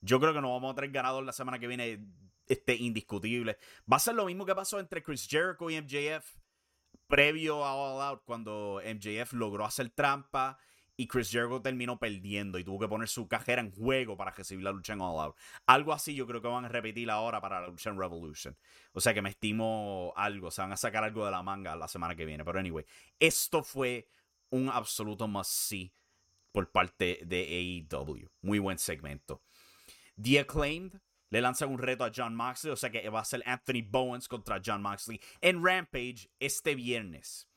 Yo 0.00 0.20
creo 0.20 0.32
que 0.32 0.40
nos 0.40 0.50
vamos 0.50 0.72
a 0.72 0.74
tener 0.76 0.90
ganador 0.90 1.24
la 1.24 1.32
semana 1.32 1.58
que 1.58 1.66
viene 1.66 2.00
este, 2.46 2.76
indiscutible. 2.76 3.58
Va 3.90 3.96
a 3.96 4.00
ser 4.00 4.14
lo 4.14 4.24
mismo 4.24 4.46
que 4.46 4.54
pasó 4.54 4.78
entre 4.78 5.02
Chris 5.02 5.26
Jericho 5.28 5.68
y 5.68 5.80
MJF 5.80 6.36
previo 7.06 7.64
a 7.64 7.74
All 7.74 8.02
Out 8.02 8.22
cuando 8.24 8.80
MJF 8.84 9.32
logró 9.32 9.64
hacer 9.64 9.90
trampa 9.90 10.58
y 10.96 11.06
Chris 11.06 11.30
Jericho 11.30 11.60
terminó 11.60 11.98
perdiendo 11.98 12.58
y 12.58 12.64
tuvo 12.64 12.78
que 12.80 12.88
poner 12.88 13.08
su 13.08 13.28
cajera 13.28 13.60
en 13.60 13.70
juego 13.70 14.16
para 14.16 14.30
recibir 14.30 14.64
la 14.64 14.72
lucha 14.72 14.94
en 14.94 15.00
All 15.00 15.20
Out. 15.20 15.36
Algo 15.66 15.92
así 15.92 16.14
yo 16.14 16.26
creo 16.26 16.40
que 16.40 16.48
van 16.48 16.64
a 16.64 16.68
repetir 16.68 17.10
ahora 17.10 17.40
para 17.40 17.60
la 17.60 17.68
lucha 17.68 17.90
en 17.90 17.98
Revolution. 17.98 18.56
O 18.92 19.00
sea 19.00 19.12
que 19.12 19.22
me 19.22 19.30
estimo 19.30 20.12
algo, 20.16 20.48
o 20.48 20.50
sea, 20.50 20.64
van 20.64 20.72
a 20.72 20.76
sacar 20.76 21.04
algo 21.04 21.24
de 21.24 21.30
la 21.30 21.42
manga 21.42 21.76
la 21.76 21.88
semana 21.88 22.14
que 22.14 22.24
viene. 22.24 22.44
Pero 22.44 22.58
anyway, 22.58 22.84
esto 23.20 23.62
fue 23.62 24.08
un 24.50 24.68
absoluto 24.68 25.28
must-see 25.28 25.92
por 26.52 26.70
parte 26.70 27.20
de 27.24 27.86
AEW. 27.90 28.30
Muy 28.40 28.58
buen 28.58 28.78
segmento. 28.78 29.42
The 30.20 30.40
Acclaimed 30.40 31.00
le 31.28 31.40
lanzan 31.40 31.70
un 31.70 31.78
reto 31.78 32.04
a 32.04 32.12
John 32.14 32.34
Moxley, 32.34 32.72
o 32.72 32.76
sea 32.76 32.90
que 32.90 33.08
va 33.10 33.20
a 33.20 33.24
ser 33.24 33.42
Anthony 33.44 33.82
Bowens 33.86 34.28
contra 34.28 34.62
John 34.64 34.80
Moxley 34.80 35.20
en 35.40 35.62
Rampage 35.62 36.30
este 36.40 36.74
viernes. 36.74 37.48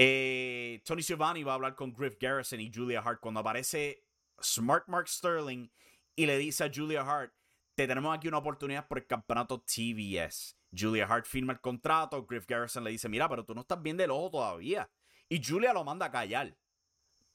Eh, 0.00 0.80
Tony 0.84 1.02
Giovanni 1.02 1.42
va 1.42 1.50
a 1.50 1.54
hablar 1.56 1.74
con 1.74 1.92
Griff 1.92 2.16
Garrison 2.20 2.60
y 2.60 2.70
Julia 2.72 3.00
Hart 3.00 3.18
cuando 3.18 3.40
aparece 3.40 4.04
Smart 4.40 4.86
Mark 4.86 5.08
Sterling 5.08 5.68
y 6.14 6.24
le 6.24 6.38
dice 6.38 6.62
a 6.62 6.70
Julia 6.72 7.02
Hart, 7.02 7.32
te 7.74 7.88
tenemos 7.88 8.16
aquí 8.16 8.28
una 8.28 8.38
oportunidad 8.38 8.86
por 8.86 8.98
el 8.98 9.08
campeonato 9.08 9.60
TBS. 9.60 10.56
Julia 10.70 11.04
Hart 11.04 11.26
firma 11.26 11.52
el 11.52 11.60
contrato, 11.60 12.24
Griff 12.24 12.46
Garrison 12.46 12.84
le 12.84 12.92
dice, 12.92 13.08
mira, 13.08 13.28
pero 13.28 13.44
tú 13.44 13.56
no 13.56 13.62
estás 13.62 13.82
bien 13.82 13.96
del 13.96 14.12
ojo 14.12 14.30
todavía. 14.30 14.88
Y 15.28 15.42
Julia 15.44 15.72
lo 15.72 15.82
manda 15.82 16.06
a 16.06 16.12
callar. 16.12 16.56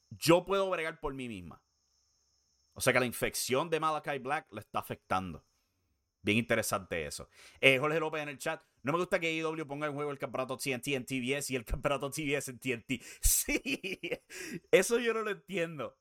Yo 0.08 0.46
puedo 0.46 0.70
bregar 0.70 1.00
por 1.00 1.12
mí 1.12 1.28
misma. 1.28 1.62
O 2.72 2.80
sea 2.80 2.94
que 2.94 3.00
la 3.00 3.04
infección 3.04 3.68
de 3.68 3.78
Malachi 3.78 4.20
Black 4.20 4.50
le 4.50 4.60
está 4.60 4.78
afectando. 4.78 5.44
Bien 6.24 6.38
interesante 6.38 7.04
eso. 7.04 7.28
Eh, 7.60 7.78
Jorge 7.78 8.00
López 8.00 8.22
en 8.22 8.30
el 8.30 8.38
chat. 8.38 8.62
No 8.82 8.92
me 8.92 8.98
gusta 8.98 9.20
que 9.20 9.28
AEW 9.28 9.66
ponga 9.66 9.86
en 9.86 9.92
juego 9.92 10.10
el 10.10 10.18
campeonato 10.18 10.56
TNT 10.56 10.88
en 10.88 11.04
TBS 11.04 11.50
y 11.50 11.56
el 11.56 11.66
campeonato 11.66 12.10
TBS 12.10 12.48
en 12.48 12.58
TNT. 12.58 13.02
Sí, 13.20 13.60
eso 14.70 14.98
yo 14.98 15.12
no 15.12 15.20
lo 15.20 15.30
entiendo. 15.30 15.98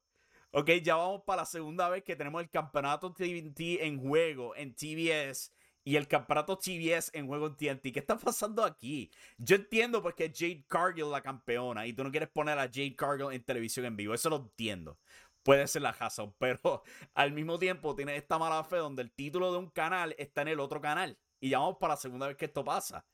Ok, 0.51 0.69
ya 0.81 0.95
vamos 0.95 1.23
para 1.25 1.41
la 1.41 1.45
segunda 1.45 1.89
vez 1.89 2.03
que 2.03 2.15
tenemos 2.15 2.41
el 2.41 2.49
campeonato 2.49 3.11
TNT 3.11 3.81
en 3.81 3.99
juego 3.99 4.55
en 4.55 4.73
TBS 4.73 5.51
y 5.83 5.97
el 5.97 6.07
campeonato 6.07 6.57
TBS 6.57 7.11
en 7.13 7.27
juego 7.27 7.47
en 7.47 7.57
TNT. 7.57 7.91
¿Qué 7.91 7.99
está 7.99 8.17
pasando 8.17 8.63
aquí? 8.63 9.11
Yo 9.37 9.57
entiendo 9.57 10.01
porque 10.01 10.31
Jade 10.33 10.63
Cargill 10.69 11.11
la 11.11 11.21
campeona 11.21 11.85
y 11.85 11.91
tú 11.91 12.03
no 12.05 12.11
quieres 12.11 12.29
poner 12.29 12.57
a 12.59 12.63
Jade 12.63 12.95
Cargill 12.95 13.33
en 13.33 13.43
televisión 13.43 13.85
en 13.85 13.97
vivo. 13.97 14.13
Eso 14.13 14.29
lo 14.29 14.37
entiendo 14.37 14.97
puede 15.43 15.67
ser 15.67 15.83
la 15.83 15.91
razón, 15.91 16.33
pero 16.39 16.83
al 17.13 17.31
mismo 17.31 17.59
tiempo 17.59 17.95
tiene 17.95 18.15
esta 18.15 18.39
mala 18.39 18.63
fe 18.63 18.77
donde 18.77 19.01
el 19.01 19.11
título 19.11 19.51
de 19.51 19.59
un 19.59 19.69
canal 19.69 20.15
está 20.17 20.41
en 20.41 20.47
el 20.49 20.59
otro 20.59 20.81
canal. 20.81 21.17
Y 21.39 21.49
ya 21.49 21.59
vamos 21.59 21.77
para 21.79 21.93
la 21.93 21.97
segunda 21.97 22.27
vez 22.27 22.37
que 22.37 22.45
esto 22.45 22.63
pasa. 22.63 23.05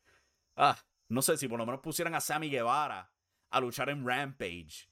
Ah, 0.56 0.78
no 1.08 1.22
sé 1.22 1.38
si 1.38 1.48
por 1.48 1.58
lo 1.58 1.66
menos 1.66 1.82
pusieran 1.82 2.14
a 2.16 2.22
Sammy 2.22 2.50
Guevara 2.50 3.12
a 3.50 3.60
luchar 3.60 3.90
en 3.90 4.08
Rampage. 4.08 4.88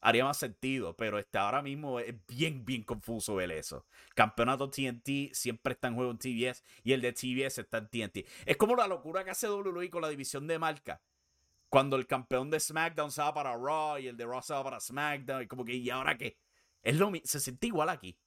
Haría 0.00 0.24
más 0.24 0.36
sentido, 0.36 0.96
pero 0.96 1.16
este 1.20 1.38
ahora 1.38 1.62
mismo 1.62 2.00
es 2.00 2.16
bien, 2.26 2.64
bien 2.64 2.82
confuso 2.82 3.36
ver 3.36 3.52
eso. 3.52 3.86
Campeonato 4.16 4.68
TNT 4.68 5.32
siempre 5.32 5.74
está 5.74 5.86
en 5.86 5.94
juego 5.94 6.10
en 6.10 6.18
TBS 6.18 6.64
y 6.82 6.92
el 6.92 7.00
de 7.00 7.12
TBS 7.12 7.58
está 7.58 7.78
en 7.78 7.88
TNT. 7.88 8.26
Es 8.44 8.56
como 8.56 8.74
la 8.74 8.88
locura 8.88 9.22
que 9.22 9.30
hace 9.30 9.48
WWE 9.48 9.90
con 9.90 10.02
la 10.02 10.08
división 10.08 10.48
de 10.48 10.58
marca. 10.58 11.00
Cuando 11.68 11.94
el 11.94 12.08
campeón 12.08 12.50
de 12.50 12.58
SmackDown 12.58 13.12
se 13.12 13.22
va 13.22 13.32
para 13.32 13.56
Raw 13.56 13.98
y 13.98 14.08
el 14.08 14.16
de 14.16 14.26
Raw 14.26 14.42
se 14.42 14.52
va 14.52 14.64
para 14.64 14.80
SmackDown, 14.80 15.44
y 15.44 15.46
como 15.46 15.64
que, 15.64 15.74
¿y 15.74 15.88
ahora 15.88 16.18
qué? 16.18 16.36
Es 16.82 16.96
lo 16.96 17.10
se 17.24 17.40
siente 17.40 17.68
igual 17.68 17.88
aquí. 17.88 18.18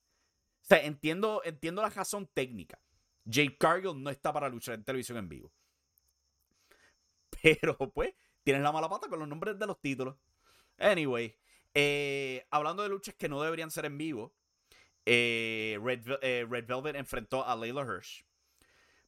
O 0.61 0.65
sea, 0.65 0.83
entiendo, 0.83 1.41
entiendo 1.43 1.81
la 1.81 1.89
razón 1.89 2.27
técnica. 2.33 2.79
Jake 3.25 3.57
Cargill 3.57 4.01
no 4.01 4.09
está 4.09 4.31
para 4.31 4.49
luchar 4.49 4.75
en 4.75 4.83
televisión 4.83 5.17
en 5.17 5.29
vivo. 5.29 5.51
Pero 7.41 7.77
pues, 7.77 8.13
tienen 8.43 8.63
la 8.63 8.71
mala 8.71 8.89
pata 8.89 9.07
con 9.07 9.19
los 9.19 9.27
nombres 9.27 9.59
de 9.59 9.67
los 9.67 9.79
títulos. 9.81 10.15
Anyway, 10.77 11.35
eh, 11.73 12.47
hablando 12.51 12.83
de 12.83 12.89
luchas 12.89 13.15
que 13.15 13.29
no 13.29 13.41
deberían 13.41 13.71
ser 13.71 13.85
en 13.85 13.97
vivo, 13.97 14.35
eh, 15.05 15.79
Red, 15.81 16.19
eh, 16.21 16.45
Red, 16.49 16.65
Velvet 16.65 16.95
enfrentó 16.95 17.45
a 17.45 17.55
Layla 17.55 17.81
Hirsch. 17.81 18.25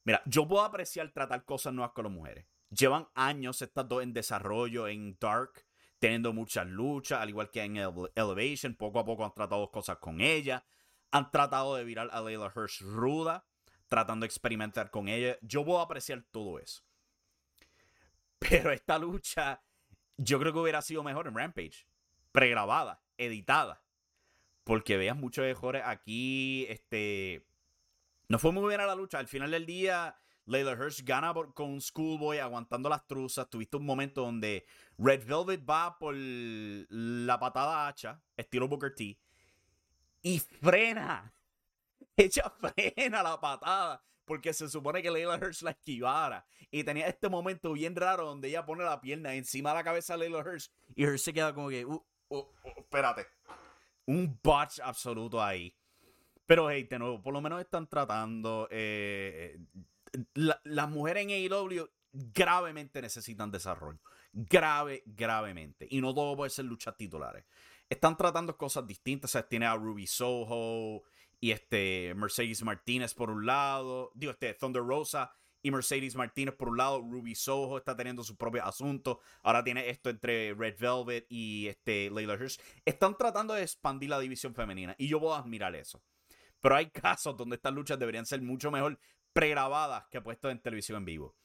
Mira, 0.04 0.22
yo 0.26 0.48
puedo 0.48 0.64
apreciar 0.64 1.12
tratar 1.12 1.44
cosas 1.44 1.74
nuevas 1.74 1.94
con 1.94 2.06
las 2.06 2.14
mujeres. 2.14 2.46
Llevan 2.70 3.08
años 3.14 3.62
estas 3.62 3.88
dos 3.88 4.04
en 4.04 4.14
desarrollo 4.14 4.88
en 4.88 5.18
Dark 5.20 5.67
teniendo 6.00 6.34
muchas 6.34 6.68
luchas, 6.68 7.22
al 7.22 7.30
igual 7.30 7.50
que 7.50 7.64
en 7.64 7.78
Elevation. 7.78 8.76
Poco 8.76 9.00
a 9.00 9.06
poco 9.06 9.26
han 9.26 9.34
tratado 9.34 9.70
cosas 9.72 9.98
con 9.98 10.22
ella. 10.22 10.66
Han 11.12 11.32
tratado 11.32 11.76
de 11.76 11.84
virar 11.84 12.10
a 12.12 12.22
Layla 12.22 12.52
Hirsch 12.56 12.82
ruda, 12.82 13.46
tratando 13.88 14.24
de 14.24 14.28
experimentar 14.28 14.92
con 14.92 15.08
ella. 15.08 15.38
Yo 15.42 15.64
puedo 15.64 15.80
apreciar 15.80 16.24
todo 16.32 16.60
eso. 16.60 16.84
Pero 18.40 18.72
esta 18.72 19.00
lucha, 19.00 19.64
yo 20.18 20.40
creo 20.40 20.54
que 20.54 20.60
hubiera 20.60 20.82
sido 20.82 21.04
mejor 21.04 21.28
en 21.28 21.36
Rampage. 21.36 21.88
Pregrabada, 22.32 23.02
editada. 23.18 23.84
Porque 24.64 24.98
veas 24.98 25.16
muchos 25.16 25.46
mejores 25.46 25.82
aquí. 25.86 26.66
Este. 26.70 27.48
No 28.28 28.38
fue 28.38 28.52
muy 28.52 28.64
buena 28.64 28.86
la 28.86 28.96
lucha. 28.96 29.18
Al 29.18 29.28
final 29.28 29.52
del 29.52 29.66
día 29.66 30.18
Layla 30.48 30.72
Hirsch 30.72 31.04
gana 31.04 31.34
con 31.54 31.82
Schoolboy 31.82 32.40
aguantando 32.40 32.90
las 32.90 33.06
truzas. 33.06 33.50
Tuviste 33.50 33.78
un 33.78 33.86
momento 33.86 34.22
donde 34.22 34.66
Red 34.98 35.26
Velvet 35.26 35.70
va 35.70 36.00
por 36.00 36.16
la 36.16 37.38
patada 37.38 37.88
hacha, 37.88 38.22
estilo 38.36 38.68
Booker 38.68 38.96
T, 38.96 39.18
y 40.22 40.40
frena. 40.40 41.34
Echa 42.18 42.50
frena 42.50 43.22
la 43.22 43.40
patada. 43.40 44.04
Porque 44.26 44.54
se 44.54 44.70
supone 44.70 45.02
que 45.02 45.12
Layla 45.12 45.38
Hirsch 45.38 45.62
la 45.62 45.72
esquivara. 45.72 46.46
Y 46.72 46.84
tenía 46.84 47.08
este 47.08 47.30
momento 47.30 47.74
bien 47.74 47.96
raro 47.96 48.26
donde 48.26 48.50
ella 48.50 48.66
pone 48.66 48.84
la 48.84 49.00
pierna 49.00 49.36
encima 49.36 49.70
de 49.70 49.76
la 49.76 49.84
cabeza 49.84 50.14
de 50.18 50.30
Layla 50.30 50.50
Hirsch. 50.50 50.70
Y 50.96 51.04
Hirsch 51.04 51.22
se 51.22 51.34
queda 51.34 51.54
como 51.54 51.70
que, 51.70 51.86
uh, 51.86 52.06
uh, 52.30 52.38
uh, 52.38 52.50
espérate. 52.78 53.26
Un 54.06 54.38
botch 54.42 54.80
absoluto 54.82 55.42
ahí. 55.42 55.74
Pero 56.46 56.70
hey, 56.70 56.84
de 56.84 57.00
nuevo, 57.00 57.22
por 57.22 57.34
lo 57.34 57.42
menos 57.42 57.60
están 57.60 57.88
tratando. 57.88 58.68
Eh, 58.72 59.58
las 60.34 60.90
mujeres 60.90 61.24
en 61.24 61.30
AEW 61.32 61.90
gravemente 62.12 63.02
necesitan 63.02 63.52
desarrollo. 63.52 64.00
Grave, 64.34 65.04
gravemente. 65.06 65.88
Y 65.90 66.02
no 66.02 66.14
todo 66.14 66.36
puede 66.36 66.50
ser 66.50 66.66
luchas 66.66 66.96
titulares. 66.96 67.46
Están 67.90 68.18
tratando 68.18 68.58
cosas 68.58 68.86
distintas. 68.86 69.32
O 69.32 69.34
sea, 69.34 69.48
tiene 69.48 69.66
a 69.66 69.76
Ruby 69.76 70.08
Soho 70.08 71.04
y 71.40 71.52
este 71.52 72.14
Mercedes 72.16 72.64
Martínez 72.64 73.14
por 73.14 73.30
un 73.30 73.46
lado. 73.46 74.12
Digo, 74.16 74.32
este 74.32 74.54
Thunder 74.54 74.84
Rosa 74.84 75.32
y 75.62 75.72
Mercedes 75.72 76.16
Martínez 76.16 76.56
por 76.56 76.70
un 76.70 76.78
lado. 76.78 77.02
Ruby 77.02 77.36
Soho 77.36 77.78
está 77.78 77.96
teniendo 77.96 78.24
su 78.24 78.36
propio 78.36 78.64
asunto. 78.66 79.20
Ahora 79.44 79.64
tiene 79.64 79.90
esto 79.90 80.10
entre 80.10 80.54
Red 80.54 80.78
Velvet 80.80 81.26
y 81.30 81.68
este 81.68 82.10
Layla 82.10 82.36
Hirsch. 82.36 82.60
Están 82.86 83.18
tratando 83.18 83.54
de 83.54 83.64
expandir 83.64 84.10
la 84.10 84.20
división 84.20 84.54
femenina. 84.54 84.96
Y 84.98 85.08
yo 85.08 85.20
puedo 85.20 85.36
admirar 85.36 85.76
eso. 85.76 86.02
Pero 86.60 86.76
hay 86.76 86.90
casos 86.90 87.38
donde 87.38 87.56
estas 87.56 87.74
luchas 87.74 88.00
deberían 88.00 88.26
ser 88.26 88.42
mucho 88.42 88.72
mejor 88.72 89.00
pregrabadas 89.38 90.08
que 90.08 90.18
he 90.18 90.22
puesto 90.22 90.50
en 90.50 90.60
televisión 90.60 90.98
en 90.98 91.06
vivo. 91.06 91.36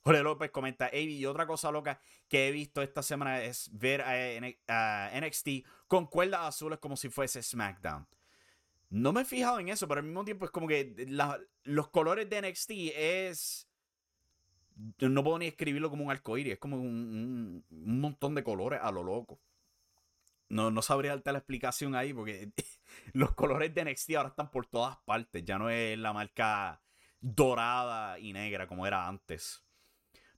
Jorge 0.00 0.20
López 0.24 0.50
comenta, 0.50 0.92
y 0.92 1.24
otra 1.26 1.46
cosa 1.46 1.70
loca 1.70 2.00
que 2.26 2.48
he 2.48 2.50
visto 2.50 2.82
esta 2.82 3.04
semana 3.04 3.40
es 3.40 3.70
ver 3.72 4.02
a, 4.02 5.12
NXT 5.20 5.64
con 5.86 6.06
cuerdas 6.06 6.40
azules 6.40 6.80
como 6.80 6.96
si 6.96 7.08
fuese 7.08 7.44
SmackDown. 7.44 8.04
No 8.90 9.12
me 9.12 9.20
he 9.20 9.24
fijado 9.24 9.60
en 9.60 9.68
eso, 9.68 9.86
pero 9.86 10.00
al 10.00 10.06
mismo 10.06 10.24
tiempo 10.24 10.44
es 10.44 10.50
como 10.50 10.66
que 10.66 11.06
los 11.62 11.88
colores 11.90 12.28
de 12.28 12.42
NXT 12.42 12.70
es... 12.96 13.68
No 14.98 15.22
puedo 15.22 15.38
ni 15.38 15.46
escribirlo 15.46 15.88
como 15.88 16.02
un 16.02 16.10
arcoíris, 16.10 16.54
es 16.54 16.58
como 16.58 16.78
un, 16.78 17.64
montón 17.70 18.34
de 18.34 18.42
colores 18.42 18.80
a 18.82 18.90
lo 18.90 19.04
loco. 19.04 19.40
No, 20.48 20.72
no 20.72 20.82
sabría 20.82 21.12
darte 21.12 21.30
la 21.30 21.38
explicación 21.38 21.94
ahí 21.94 22.12
porque 22.12 22.50
los 23.12 23.36
colores 23.36 23.72
de 23.72 23.84
NXT 23.84 24.16
ahora 24.16 24.30
están 24.30 24.50
por 24.50 24.66
todas 24.66 24.96
partes. 25.04 25.44
Ya 25.44 25.58
no 25.58 25.70
es 25.70 25.96
la 25.96 26.12
marca 26.12 26.80
dorada 27.20 28.18
y 28.18 28.32
negra 28.32 28.66
como 28.66 28.86
era 28.86 29.06
antes. 29.06 29.62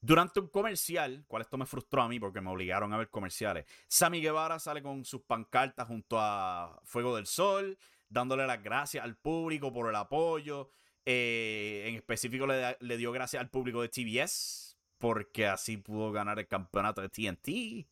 Durante 0.01 0.39
un 0.41 0.49
comercial, 0.49 1.25
cual 1.27 1.43
esto 1.43 1.59
me 1.59 1.67
frustró 1.67 2.03
a 2.03 2.09
mí 2.09 2.21
porque 2.21 2.41
me 2.41 2.51
obligaron 2.51 2.93
a 2.93 2.99
ver 2.99 3.11
comerciales, 3.11 3.67
Sammy 3.89 4.21
Guevara 4.21 4.59
sale 4.59 4.83
con 4.83 5.05
sus 5.05 5.23
pancartas 5.23 5.89
junto 5.89 6.19
a 6.21 6.81
Fuego 6.85 7.17
del 7.17 7.27
Sol, 7.27 7.77
dándole 8.09 8.47
las 8.47 8.63
gracias 8.63 9.05
al 9.05 9.17
público 9.17 9.73
por 9.73 9.89
el 9.89 9.97
apoyo. 9.97 10.71
Eh, 11.05 11.85
en 11.87 11.95
específico 11.97 12.47
le, 12.47 12.77
le, 12.81 12.97
dio 12.97 13.11
gracias 13.13 13.41
al 13.41 13.49
público 13.49 13.81
de 13.81 13.89
TBS 13.89 14.69
porque 14.99 15.47
así 15.47 15.79
pudo 15.79 16.13
ganar 16.13 16.39
el 16.39 16.47
campeonato 16.47 17.01
de 17.01 17.09
TNT. 17.09 17.89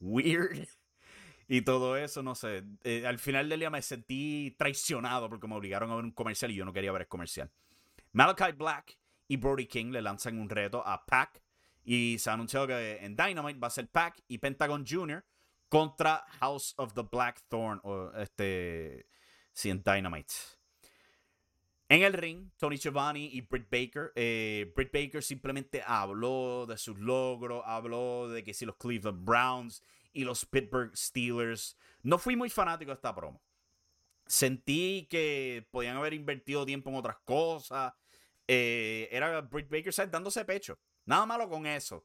Weird. 0.00 0.68
Y 1.48 1.62
todo 1.62 1.96
eso, 1.96 2.22
no 2.22 2.34
sé. 2.34 2.64
Eh, 2.84 3.06
al 3.06 3.18
final 3.18 3.48
del 3.48 3.60
día 3.60 3.70
me 3.70 3.82
sentí 3.82 4.54
traicionado 4.58 5.28
porque 5.28 5.46
me 5.46 5.54
obligaron 5.54 5.90
a 5.90 5.96
ver 5.96 6.04
un 6.04 6.12
comercial 6.12 6.50
y 6.50 6.56
yo 6.56 6.64
no 6.64 6.72
quería 6.72 6.92
ver 6.92 7.02
el 7.02 7.08
comercial. 7.08 7.50
Malachi 8.12 8.52
Black 8.52 8.98
y 9.28 9.36
Brody 9.36 9.66
King 9.66 9.92
le 9.92 10.02
lanzan 10.02 10.38
un 10.38 10.48
reto 10.48 10.86
a 10.86 11.04
Pac. 11.04 11.42
Y 11.84 12.18
se 12.18 12.30
ha 12.30 12.34
anunciado 12.34 12.68
que 12.68 12.98
en 13.04 13.16
Dynamite 13.16 13.58
va 13.58 13.66
a 13.66 13.70
ser 13.70 13.88
Pac 13.88 14.22
y 14.28 14.38
Pentagon 14.38 14.84
Jr. 14.86 15.24
contra 15.68 16.24
House 16.40 16.74
of 16.76 16.94
the 16.94 17.02
Black 17.02 17.42
Thorn. 17.48 17.80
O 17.82 18.12
este. 18.16 19.06
Sí, 19.52 19.70
en 19.70 19.82
Dynamite. 19.82 20.32
En 21.88 22.02
el 22.02 22.14
ring, 22.14 22.50
Tony 22.56 22.78
Giovanni 22.78 23.30
y 23.32 23.42
Britt 23.42 23.68
Baker. 23.70 24.12
Eh, 24.14 24.72
Britt 24.74 24.92
Baker 24.92 25.22
simplemente 25.22 25.82
habló 25.84 26.64
de 26.66 26.78
sus 26.78 26.98
logros, 26.98 27.62
habló 27.66 28.30
de 28.30 28.42
que 28.42 28.54
si 28.54 28.64
los 28.64 28.76
Cleveland 28.76 29.24
Browns 29.24 29.82
y 30.12 30.24
los 30.24 30.46
Pittsburgh 30.46 30.96
Steelers. 30.96 31.76
No 32.02 32.18
fui 32.18 32.36
muy 32.36 32.48
fanático 32.48 32.90
de 32.90 32.94
esta 32.94 33.14
promo. 33.14 33.42
Sentí 34.26 35.06
que 35.10 35.66
podían 35.70 35.96
haber 35.96 36.14
invertido 36.14 36.64
tiempo 36.64 36.88
en 36.88 36.96
otras 36.96 37.18
cosas. 37.24 37.92
Eh, 38.54 39.08
era 39.10 39.40
Britt 39.40 39.70
Baker 39.70 40.10
dándose 40.10 40.44
pecho. 40.44 40.78
Nada 41.06 41.24
malo 41.24 41.48
con 41.48 41.66
eso. 41.66 42.04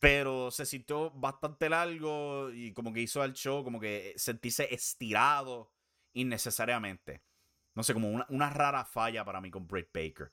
Pero 0.00 0.50
se 0.50 0.66
sintió 0.66 1.12
bastante 1.12 1.68
largo 1.68 2.50
y 2.52 2.72
como 2.72 2.92
que 2.92 3.02
hizo 3.02 3.22
el 3.22 3.34
show, 3.34 3.62
como 3.62 3.78
que 3.78 4.12
sentíse 4.16 4.74
estirado 4.74 5.72
innecesariamente. 6.12 7.22
No 7.76 7.84
sé, 7.84 7.94
como 7.94 8.08
una, 8.08 8.50
rara 8.50 8.84
falla 8.84 9.24
para 9.24 9.40
mí 9.40 9.48
con 9.48 9.68
Britt 9.68 9.90
Baker. 9.94 10.32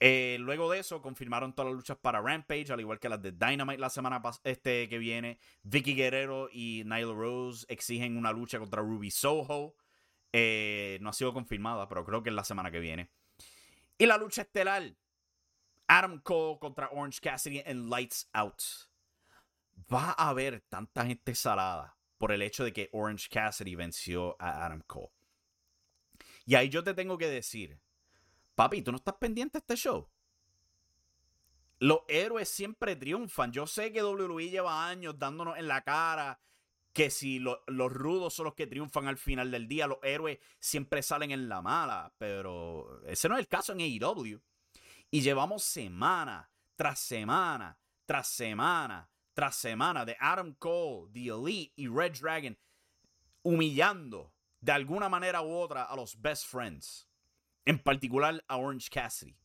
Eh, 0.00 0.38
luego 0.40 0.68
de 0.72 0.80
eso, 0.80 1.02
confirmaron 1.02 1.54
todas 1.54 1.70
las 1.70 1.76
luchas 1.76 1.98
para 1.98 2.20
Rampage, 2.20 2.72
al 2.72 2.80
igual 2.80 2.98
que 2.98 3.08
las 3.08 3.22
de 3.22 3.30
Dynamite 3.30 3.78
la 3.78 3.90
semana 3.90 4.20
este, 4.42 4.88
que 4.88 4.98
viene. 4.98 5.38
Vicky 5.62 5.94
Guerrero 5.94 6.48
y 6.50 6.82
Nyla 6.84 7.14
Rose 7.14 7.64
exigen 7.68 8.16
una 8.16 8.32
lucha 8.32 8.58
contra 8.58 8.82
Ruby 8.82 9.12
Soho. 9.12 9.76
Eh, 10.32 10.98
no 11.00 11.10
ha 11.10 11.12
sido 11.12 11.32
confirmada, 11.32 11.88
pero 11.88 12.04
creo 12.04 12.24
que 12.24 12.30
es 12.30 12.34
la 12.34 12.44
semana 12.44 12.72
que 12.72 12.80
viene. 12.80 13.08
Y 13.98 14.06
la 14.06 14.16
lucha 14.16 14.42
estelar. 14.42 14.94
Adam 15.88 16.20
Cole 16.20 16.58
contra 16.60 16.88
Orange 16.90 17.20
Cassidy 17.20 17.62
en 17.64 17.90
Lights 17.90 18.28
Out. 18.32 18.62
Va 19.92 20.14
a 20.16 20.28
haber 20.28 20.60
tanta 20.68 21.04
gente 21.04 21.34
salada 21.34 21.96
por 22.18 22.30
el 22.30 22.42
hecho 22.42 22.62
de 22.62 22.72
que 22.72 22.90
Orange 22.92 23.28
Cassidy 23.28 23.74
venció 23.74 24.36
a 24.38 24.66
Adam 24.66 24.82
Cole. 24.86 25.10
Y 26.44 26.54
ahí 26.54 26.68
yo 26.68 26.84
te 26.84 26.94
tengo 26.94 27.18
que 27.18 27.28
decir, 27.28 27.80
papi, 28.54 28.82
¿tú 28.82 28.92
no 28.92 28.98
estás 28.98 29.14
pendiente 29.14 29.58
de 29.58 29.60
este 29.60 29.76
show? 29.76 30.08
Los 31.80 32.00
héroes 32.08 32.48
siempre 32.48 32.96
triunfan. 32.96 33.52
Yo 33.52 33.66
sé 33.66 33.92
que 33.92 34.02
WWE 34.02 34.50
lleva 34.50 34.88
años 34.88 35.18
dándonos 35.18 35.56
en 35.56 35.68
la 35.68 35.82
cara 35.82 36.40
que 36.92 37.10
si 37.10 37.38
los 37.38 37.92
rudos 37.92 38.34
son 38.34 38.46
los 38.46 38.54
que 38.54 38.66
triunfan 38.66 39.06
al 39.06 39.18
final 39.18 39.50
del 39.50 39.68
día, 39.68 39.86
los 39.86 39.98
héroes 40.02 40.38
siempre 40.58 41.02
salen 41.02 41.30
en 41.30 41.48
la 41.48 41.62
mala, 41.62 42.12
pero 42.18 43.02
ese 43.06 43.28
no 43.28 43.36
es 43.36 43.40
el 43.40 43.48
caso 43.48 43.72
en 43.72 43.80
AEW. 43.80 44.40
Y 45.10 45.20
llevamos 45.20 45.62
semana 45.62 46.50
tras 46.76 46.98
semana, 46.98 47.78
tras 48.04 48.28
semana, 48.28 49.08
tras 49.32 49.56
semana 49.56 50.04
de 50.04 50.16
Adam 50.18 50.54
Cole, 50.54 51.10
The 51.12 51.28
Elite 51.28 51.72
y 51.76 51.88
Red 51.88 52.18
Dragon 52.20 52.58
humillando 53.42 54.34
de 54.60 54.72
alguna 54.72 55.08
manera 55.08 55.42
u 55.42 55.50
otra 55.52 55.84
a 55.84 55.96
los 55.96 56.20
best 56.20 56.46
friends, 56.46 57.08
en 57.64 57.78
particular 57.78 58.44
a 58.48 58.56
Orange 58.56 58.88
Cassidy. 58.90 59.36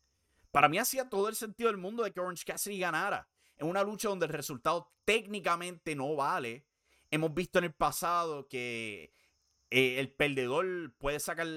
Para 0.51 0.67
mí 0.69 0.77
hacía 0.77 1.09
todo 1.09 1.29
el 1.29 1.35
sentido 1.35 1.69
del 1.69 1.77
mundo 1.77 2.03
de 2.03 2.11
que 2.11 2.19
Orange 2.19 2.43
Cassidy 2.45 2.79
ganara 2.79 3.27
en 3.57 3.67
una 3.67 3.83
lucha 3.83 4.09
donde 4.09 4.25
el 4.25 4.33
resultado 4.33 4.91
técnicamente 5.05 5.95
no 5.95 6.15
vale, 6.15 6.65
hemos 7.13 7.33
visto 7.33 7.59
en 7.59 7.65
el 7.65 7.73
pasado 7.73 8.47
que 8.47 9.13
eh, 9.69 9.99
el 9.99 10.11
perdedor 10.11 10.93
puede 10.97 11.19
sacar 11.19 11.47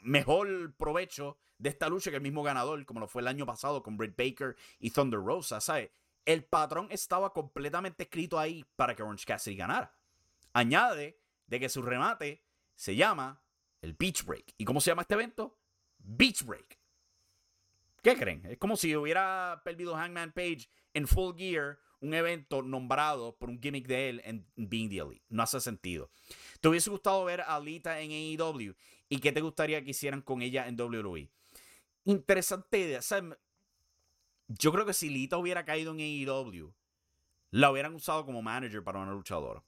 mejor 0.00 0.76
provecho 0.76 1.38
de 1.56 1.70
esta 1.70 1.88
lucha 1.88 2.10
que 2.10 2.16
el 2.16 2.22
mismo 2.22 2.42
ganador, 2.42 2.84
como 2.84 3.00
lo 3.00 3.08
fue 3.08 3.22
el 3.22 3.28
año 3.28 3.46
pasado 3.46 3.82
con 3.82 3.96
Britt 3.96 4.16
Baker 4.16 4.54
y 4.78 4.90
Thunder 4.90 5.20
Rosa, 5.20 5.62
¿sabes? 5.62 5.90
El 6.26 6.44
patrón 6.44 6.88
estaba 6.90 7.32
completamente 7.32 8.02
escrito 8.02 8.38
ahí 8.38 8.66
para 8.76 8.94
que 8.94 9.02
Orange 9.02 9.24
Cassidy 9.24 9.56
ganara. 9.56 9.96
Añade 10.52 11.18
de 11.46 11.60
que 11.60 11.70
su 11.70 11.80
remate 11.80 12.44
se 12.74 12.96
llama 12.96 13.42
el 13.80 13.94
Beach 13.94 14.24
Break. 14.26 14.52
¿Y 14.58 14.66
cómo 14.66 14.82
se 14.82 14.90
llama 14.90 15.02
este 15.02 15.14
evento? 15.14 15.58
Beach 15.98 16.44
Break. 16.44 16.78
¿Qué 18.02 18.14
creen? 18.14 18.44
Es 18.44 18.58
como 18.58 18.76
si 18.76 18.94
hubiera 18.94 19.62
perdido 19.64 19.96
Hangman 19.96 20.32
Page 20.32 20.68
en 20.92 21.08
Full 21.08 21.34
Gear 21.36 21.78
un 22.00 22.14
evento 22.14 22.62
nombrado 22.62 23.36
por 23.36 23.48
un 23.48 23.60
gimmick 23.60 23.86
de 23.86 24.08
él 24.08 24.22
en 24.24 24.46
Being 24.56 24.90
the. 24.90 25.22
No 25.28 25.42
hace 25.42 25.60
sentido. 25.60 26.10
¿Te 26.60 26.68
hubiese 26.68 26.90
gustado 26.90 27.24
ver 27.24 27.42
a 27.42 27.58
Lita 27.60 28.00
en 28.00 28.10
AEW? 28.10 28.74
¿Y 29.08 29.18
qué 29.18 29.32
te 29.32 29.40
gustaría 29.40 29.82
que 29.82 29.90
hicieran 29.90 30.22
con 30.22 30.42
ella 30.42 30.66
en 30.66 30.80
WWE? 30.80 31.28
Interesante 32.04 32.78
idea. 32.78 33.00
yo 34.48 34.72
creo 34.72 34.86
que 34.86 34.92
si 34.92 35.08
Lita 35.08 35.38
hubiera 35.38 35.64
caído 35.64 35.92
en 35.92 36.00
AEW, 36.00 36.72
la 37.50 37.70
hubieran 37.70 37.94
usado 37.94 38.24
como 38.24 38.42
manager 38.42 38.82
para 38.82 39.00
una 39.00 39.12
luchadora. 39.12 39.62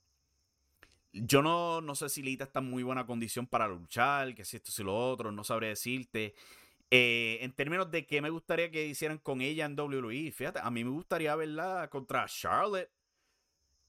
Yo 1.12 1.43
no, 1.43 1.81
no 1.81 1.95
sé 1.95 2.09
si 2.09 2.23
Lita 2.23 2.45
está 2.45 2.61
en 2.61 2.71
muy 2.71 2.83
buena 2.83 3.07
condición 3.07 3.47
para 3.47 3.67
luchar, 3.67 4.35
que 4.35 4.45
si 4.45 4.57
esto, 4.57 4.71
si 4.71 4.83
lo 4.83 4.95
otro, 4.95 5.33
no 5.33 5.43
sabré 5.43 5.69
decirte. 5.69 6.35
Eh, 6.90 7.38
en 7.42 7.53
términos 7.53 7.90
de 7.90 8.07
qué 8.07 8.22
me 8.22 8.31
gustaría 8.31 8.70
que 8.70 8.87
hicieran 8.87 9.18
con 9.18 9.42
ella 9.42 9.66
en 9.66 9.79
WWE, 9.79 10.33
fíjate, 10.33 10.61
a 10.62 10.70
mí 10.70 10.85
me 10.85 10.90
gustaría 10.90 11.37
verla 11.37 11.88
contra 11.90 12.27
Charlotte 12.27 12.90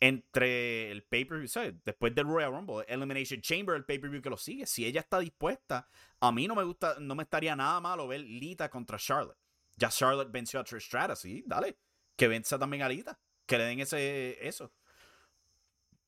entre 0.02 0.92
el 0.92 1.04
pay-per-view, 1.04 1.48
¿sabes? 1.48 1.76
Después 1.84 2.16
del 2.16 2.26
Royal 2.26 2.52
Rumble, 2.52 2.86
Elimination 2.88 3.42
Chamber, 3.42 3.76
el 3.76 3.86
pay-per-view 3.86 4.22
que 4.22 4.30
lo 4.30 4.38
sigue. 4.38 4.66
Si 4.66 4.86
ella 4.86 5.02
está 5.02 5.20
dispuesta, 5.20 5.88
a 6.20 6.32
mí 6.32 6.48
no 6.48 6.56
me 6.56 6.64
gusta, 6.64 6.98
no 7.00 7.16
me 7.16 7.24
estaría 7.24 7.56
nada 7.56 7.80
malo 7.82 8.08
ver 8.08 8.22
Lita 8.22 8.70
contra 8.70 8.98
Charlotte. 8.98 9.38
Ya 9.76 9.90
Charlotte 9.90 10.32
venció 10.32 10.60
a 10.60 10.64
Trish 10.64 10.84
Stratus, 10.84 11.20
sí, 11.20 11.44
dale. 11.46 11.78
Que 12.16 12.28
venza 12.28 12.58
también 12.58 12.84
a 12.84 12.90
Lita. 12.90 13.20
Que 13.46 13.58
le 13.58 13.66
den 13.66 13.80
ese, 13.80 14.38
eso. 14.46 14.74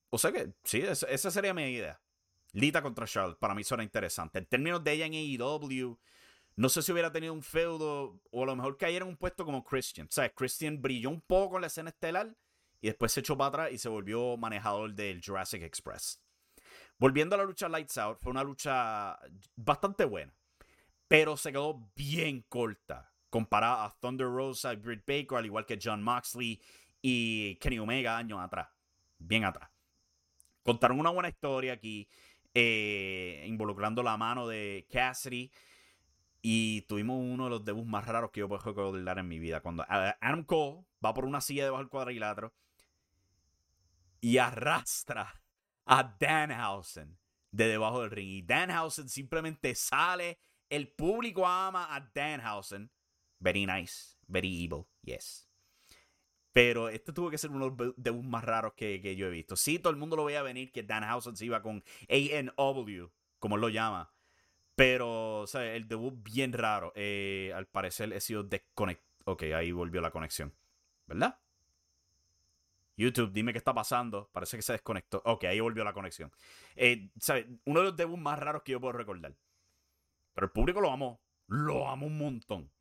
O 0.09 0.17
sea 0.17 0.31
que, 0.31 0.53
sí, 0.63 0.81
esa 0.81 1.31
sería 1.31 1.53
mi 1.53 1.63
idea. 1.63 2.01
Lita 2.53 2.81
contra 2.81 3.05
Charlotte, 3.05 3.39
para 3.39 3.55
mí 3.55 3.63
suena 3.63 3.83
interesante. 3.83 4.39
En 4.39 4.45
términos 4.45 4.83
de 4.83 4.91
ella 4.91 5.05
en 5.05 5.13
AEW, 5.13 5.97
no 6.55 6.69
sé 6.69 6.81
si 6.81 6.91
hubiera 6.91 7.11
tenido 7.11 7.33
un 7.33 7.41
feudo 7.41 8.19
o 8.31 8.43
a 8.43 8.45
lo 8.45 8.55
mejor 8.55 8.77
cayera 8.77 9.05
en 9.05 9.09
un 9.09 9.17
puesto 9.17 9.45
como 9.45 9.63
Christian. 9.63 10.07
O 10.07 10.11
sea, 10.11 10.29
Christian 10.29 10.81
brilló 10.81 11.09
un 11.09 11.21
poco 11.21 11.55
en 11.55 11.61
la 11.61 11.67
escena 11.67 11.89
estelar 11.89 12.35
y 12.81 12.87
después 12.87 13.11
se 13.11 13.21
echó 13.21 13.37
para 13.37 13.47
atrás 13.47 13.71
y 13.71 13.77
se 13.77 13.89
volvió 13.89 14.37
manejador 14.37 14.93
del 14.93 15.21
Jurassic 15.23 15.61
Express. 15.63 16.21
Volviendo 16.97 17.35
a 17.35 17.39
la 17.39 17.45
lucha 17.45 17.69
Lights 17.69 17.97
Out, 17.97 18.19
fue 18.19 18.31
una 18.31 18.43
lucha 18.43 19.17
bastante 19.55 20.05
buena, 20.05 20.33
pero 21.07 21.35
se 21.37 21.51
quedó 21.51 21.89
bien 21.95 22.43
corta 22.47 23.11
comparada 23.29 23.85
a 23.85 23.95
Thunder 23.99 24.27
Rosa 24.27 24.75
Britt 24.75 25.05
Baker, 25.07 25.37
al 25.37 25.45
igual 25.45 25.65
que 25.65 25.79
John 25.81 26.03
Moxley 26.03 26.61
y 27.01 27.55
Kenny 27.55 27.79
Omega 27.79 28.17
años 28.17 28.39
atrás. 28.39 28.67
Bien 29.17 29.45
atrás. 29.45 29.69
Contaron 30.63 30.99
una 30.99 31.09
buena 31.09 31.29
historia 31.29 31.73
aquí, 31.73 32.07
eh, 32.53 33.43
involucrando 33.47 34.03
la 34.03 34.17
mano 34.17 34.47
de 34.47 34.85
Cassidy 34.91 35.49
y 36.41 36.81
tuvimos 36.83 37.19
uno 37.19 37.45
de 37.45 37.49
los 37.51 37.65
debuts 37.65 37.87
más 37.87 38.05
raros 38.05 38.31
que 38.31 38.39
yo 38.39 38.47
puedo 38.47 38.61
recordar 38.61 39.19
en 39.19 39.27
mi 39.27 39.39
vida. 39.39 39.61
Cuando 39.61 39.85
Adam 39.87 40.43
Cole 40.43 40.83
va 41.03 41.13
por 41.13 41.25
una 41.25 41.41
silla 41.41 41.65
debajo 41.65 41.83
del 41.83 41.89
cuadrilátero 41.89 42.53
y 44.19 44.37
arrastra 44.37 45.41
a 45.85 46.15
Danhausen 46.19 47.17
de 47.51 47.67
debajo 47.67 48.01
del 48.01 48.11
ring. 48.11 48.29
Y 48.29 48.41
Danhausen 48.41 49.09
simplemente 49.09 49.75
sale. 49.75 50.39
El 50.69 50.87
público 50.89 51.45
ama 51.45 51.93
a 51.93 52.09
Danhausen. 52.13 52.89
Very 53.39 53.65
nice. 53.65 54.17
Very 54.27 54.63
evil. 54.63 54.85
Yes. 55.03 55.47
Pero 56.53 56.89
este 56.89 57.13
tuvo 57.13 57.29
que 57.29 57.37
ser 57.37 57.51
uno 57.51 57.69
de 57.69 57.85
los 57.85 57.95
debuts 57.97 58.27
más 58.27 58.43
raros 58.43 58.73
que, 58.75 59.01
que 59.01 59.15
yo 59.15 59.27
he 59.27 59.29
visto. 59.29 59.55
Sí, 59.55 59.79
todo 59.79 59.91
el 59.91 59.97
mundo 59.97 60.15
lo 60.15 60.25
veía 60.25 60.41
venir 60.41 60.71
que 60.71 60.83
Danhausen 60.83 61.35
se 61.35 61.45
iba 61.45 61.61
con 61.61 61.83
ANW, 62.09 63.09
como 63.39 63.55
él 63.55 63.61
lo 63.61 63.69
llama. 63.69 64.11
Pero, 64.81 65.45
sea, 65.45 65.75
el 65.75 65.87
debut 65.87 66.11
bien 66.23 66.53
raro. 66.53 66.91
Eh, 66.95 67.53
al 67.55 67.67
parecer 67.67 68.11
he 68.13 68.19
sido 68.19 68.41
desconectado. 68.41 69.05
Ok, 69.25 69.43
ahí 69.55 69.71
volvió 69.71 70.01
la 70.01 70.09
conexión. 70.09 70.51
¿Verdad? 71.05 71.37
YouTube, 72.97 73.31
dime 73.31 73.51
qué 73.51 73.59
está 73.59 73.75
pasando. 73.75 74.31
Parece 74.33 74.57
que 74.57 74.63
se 74.63 74.73
desconectó. 74.73 75.21
Ok, 75.25 75.43
ahí 75.43 75.59
volvió 75.59 75.83
la 75.83 75.93
conexión. 75.93 76.31
Eh, 76.75 77.11
¿sabe? 77.19 77.47
Uno 77.65 77.81
de 77.81 77.85
los 77.85 77.95
debuts 77.95 78.19
más 78.19 78.39
raros 78.39 78.63
que 78.63 78.71
yo 78.71 78.81
puedo 78.81 78.93
recordar. 78.93 79.35
Pero 80.33 80.45
el 80.45 80.51
público 80.51 80.81
lo 80.81 80.89
amó. 80.89 81.21
lo 81.45 81.87
amo 81.87 82.07
un 82.07 82.17
montón. 82.17 82.71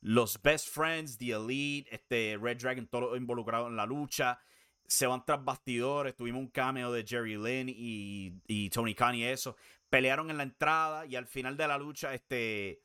Los 0.00 0.42
Best 0.42 0.66
Friends, 0.68 1.16
The 1.16 1.30
Elite, 1.30 1.94
este 1.94 2.36
Red 2.42 2.56
Dragon, 2.56 2.88
todos 2.88 3.16
involucrados 3.16 3.68
en 3.68 3.76
la 3.76 3.86
lucha. 3.86 4.40
Se 4.84 5.06
van 5.06 5.24
tras 5.24 5.44
bastidores. 5.44 6.16
Tuvimos 6.16 6.40
un 6.40 6.48
cameo 6.48 6.90
de 6.90 7.06
Jerry 7.06 7.36
Lynn 7.36 7.68
y, 7.68 8.34
y 8.48 8.68
Tony 8.70 8.96
Khan 8.96 9.14
y 9.14 9.22
eso. 9.22 9.54
Pelearon 9.92 10.30
en 10.30 10.38
la 10.38 10.44
entrada 10.44 11.04
y 11.04 11.16
al 11.16 11.26
final 11.26 11.54
de 11.54 11.68
la 11.68 11.76
lucha, 11.76 12.14
este. 12.14 12.80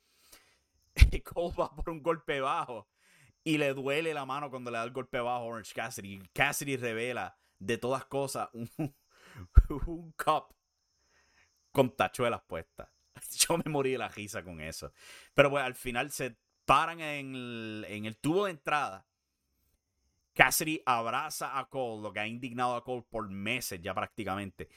Cole 1.24 1.56
va 1.58 1.74
por 1.74 1.90
un 1.90 2.04
golpe 2.04 2.42
bajo 2.42 2.90
y 3.46 3.58
le 3.58 3.74
duele 3.74 4.14
la 4.14 4.26
mano 4.26 4.50
cuando 4.50 4.72
le 4.72 4.78
da 4.78 4.84
el 4.84 4.92
golpe 4.92 5.18
bajo 5.22 5.38
a 5.38 5.46
Orange 5.46 5.74
Cassidy. 5.74 6.22
Cassidy 6.34 6.76
revela 6.76 7.38
de 7.60 7.78
todas 7.78 8.04
cosas 8.04 8.50
un, 8.54 8.94
un 9.86 10.12
cup 10.18 10.54
con 11.72 11.96
tachuelas 11.96 12.42
puestas. 12.42 12.90
Yo 13.40 13.58
me 13.58 13.72
morí 13.72 13.92
de 13.92 14.00
la 14.00 14.10
risa 14.10 14.44
con 14.44 14.60
eso. 14.60 14.92
Pero 15.34 15.50
pues 15.50 15.64
al 15.64 15.76
final 15.76 16.12
se 16.12 16.36
paran 16.66 17.00
en 17.00 17.34
el, 17.34 17.86
en 17.88 18.06
el 18.06 18.18
tubo 18.18 18.48
de 18.48 18.52
entrada. 18.52 19.08
Cassidy 20.34 20.82
abraza 20.86 21.58
a 21.58 21.70
Cole, 21.70 22.02
lo 22.02 22.12
que 22.12 22.20
ha 22.20 22.28
indignado 22.28 22.76
a 22.76 22.84
Cole 22.84 23.06
por 23.10 23.30
meses 23.30 23.80
ya 23.82 23.94
prácticamente. 23.94 24.68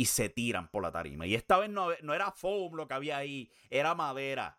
Y 0.00 0.06
se 0.06 0.30
tiran 0.30 0.70
por 0.70 0.82
la 0.82 0.90
tarima. 0.90 1.26
Y 1.26 1.34
esta 1.34 1.58
vez 1.58 1.68
no, 1.68 1.88
no 2.00 2.14
era 2.14 2.32
foam 2.32 2.72
lo 2.72 2.88
que 2.88 2.94
había 2.94 3.18
ahí, 3.18 3.52
era 3.68 3.94
madera. 3.94 4.58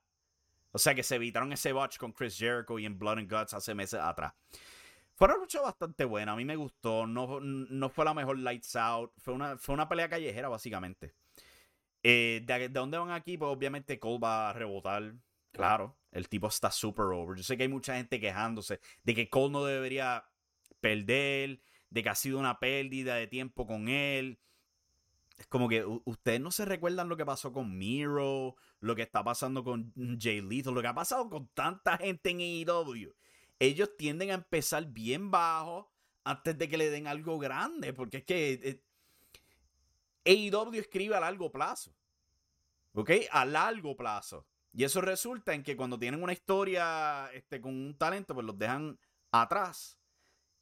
O 0.71 0.77
sea 0.77 0.93
que 0.93 1.01
se 1.01 1.15
evitaron 1.15 1.51
ese 1.51 1.73
botch 1.73 1.97
con 1.97 2.11
Chris 2.11 2.37
Jericho 2.37 2.77
y 2.77 2.85
en 2.85 2.99
Blood 2.99 3.17
and 3.17 3.31
Guts 3.31 3.55
hace 3.55 3.73
meses 3.73 3.99
atrás. 3.99 4.35
Fue 5.15 5.27
una 5.27 5.37
lucha 5.37 5.59
bastante 5.59 6.05
buena, 6.05 6.33
a 6.33 6.35
mí 6.35 6.45
me 6.45 6.55
gustó. 6.55 7.07
No, 7.07 7.39
no 7.39 7.89
fue 7.89 8.05
la 8.05 8.13
mejor 8.13 8.37
Lights 8.37 8.75
Out. 8.75 9.13
Fue 9.17 9.33
una, 9.33 9.57
fue 9.57 9.73
una 9.73 9.89
pelea 9.89 10.07
callejera, 10.09 10.47
básicamente. 10.47 11.15
Eh, 12.03 12.43
de, 12.45 12.69
dónde 12.69 12.99
van 12.99 13.09
aquí? 13.09 13.35
Pues 13.35 13.49
obviamente 13.49 13.97
Cole 13.97 14.19
va 14.19 14.51
a 14.51 14.53
rebotar. 14.53 15.15
Claro, 15.51 15.97
el 16.11 16.29
tipo 16.29 16.49
está 16.49 16.69
super 16.69 17.05
over. 17.05 17.35
Yo 17.35 17.43
sé 17.43 17.57
que 17.57 17.63
hay 17.63 17.69
mucha 17.69 17.95
gente 17.95 18.19
quejándose 18.19 18.79
de 19.01 19.15
que 19.15 19.27
Cole 19.27 19.53
no 19.53 19.65
debería 19.65 20.23
perder, 20.79 21.61
de 21.89 22.03
que 22.03 22.09
ha 22.09 22.15
sido 22.15 22.37
una 22.37 22.59
pérdida 22.59 23.15
de 23.15 23.25
tiempo 23.25 23.65
con 23.65 23.89
él. 23.89 24.37
Es 25.41 25.47
como 25.47 25.67
que 25.67 25.83
ustedes 26.05 26.39
no 26.39 26.51
se 26.51 26.65
recuerdan 26.65 27.09
lo 27.09 27.17
que 27.17 27.25
pasó 27.25 27.51
con 27.51 27.75
Miro, 27.75 28.55
lo 28.79 28.95
que 28.95 29.01
está 29.01 29.23
pasando 29.23 29.63
con 29.63 29.91
Jay 30.19 30.39
Lethal, 30.39 30.75
lo 30.75 30.83
que 30.83 30.87
ha 30.87 30.93
pasado 30.93 31.31
con 31.31 31.47
tanta 31.47 31.97
gente 31.97 32.29
en 32.29 32.41
AEW. 32.41 33.11
Ellos 33.57 33.89
tienden 33.97 34.29
a 34.29 34.35
empezar 34.35 34.85
bien 34.85 35.31
bajo 35.31 35.91
antes 36.23 36.55
de 36.59 36.69
que 36.69 36.77
le 36.77 36.91
den 36.91 37.07
algo 37.07 37.39
grande, 37.39 37.91
porque 37.91 38.17
es 38.17 38.23
que 38.23 38.83
eh, 40.23 40.51
AEW 40.51 40.79
escribe 40.79 41.15
a 41.15 41.19
largo 41.19 41.51
plazo. 41.51 41.91
¿Ok? 42.93 43.09
A 43.31 43.43
largo 43.43 43.97
plazo. 43.97 44.45
Y 44.73 44.83
eso 44.83 45.01
resulta 45.01 45.55
en 45.55 45.63
que 45.63 45.75
cuando 45.75 45.97
tienen 45.97 46.21
una 46.21 46.33
historia 46.33 47.31
este, 47.33 47.59
con 47.59 47.73
un 47.73 47.97
talento, 47.97 48.35
pues 48.35 48.45
los 48.45 48.59
dejan 48.59 48.99
atrás. 49.31 49.97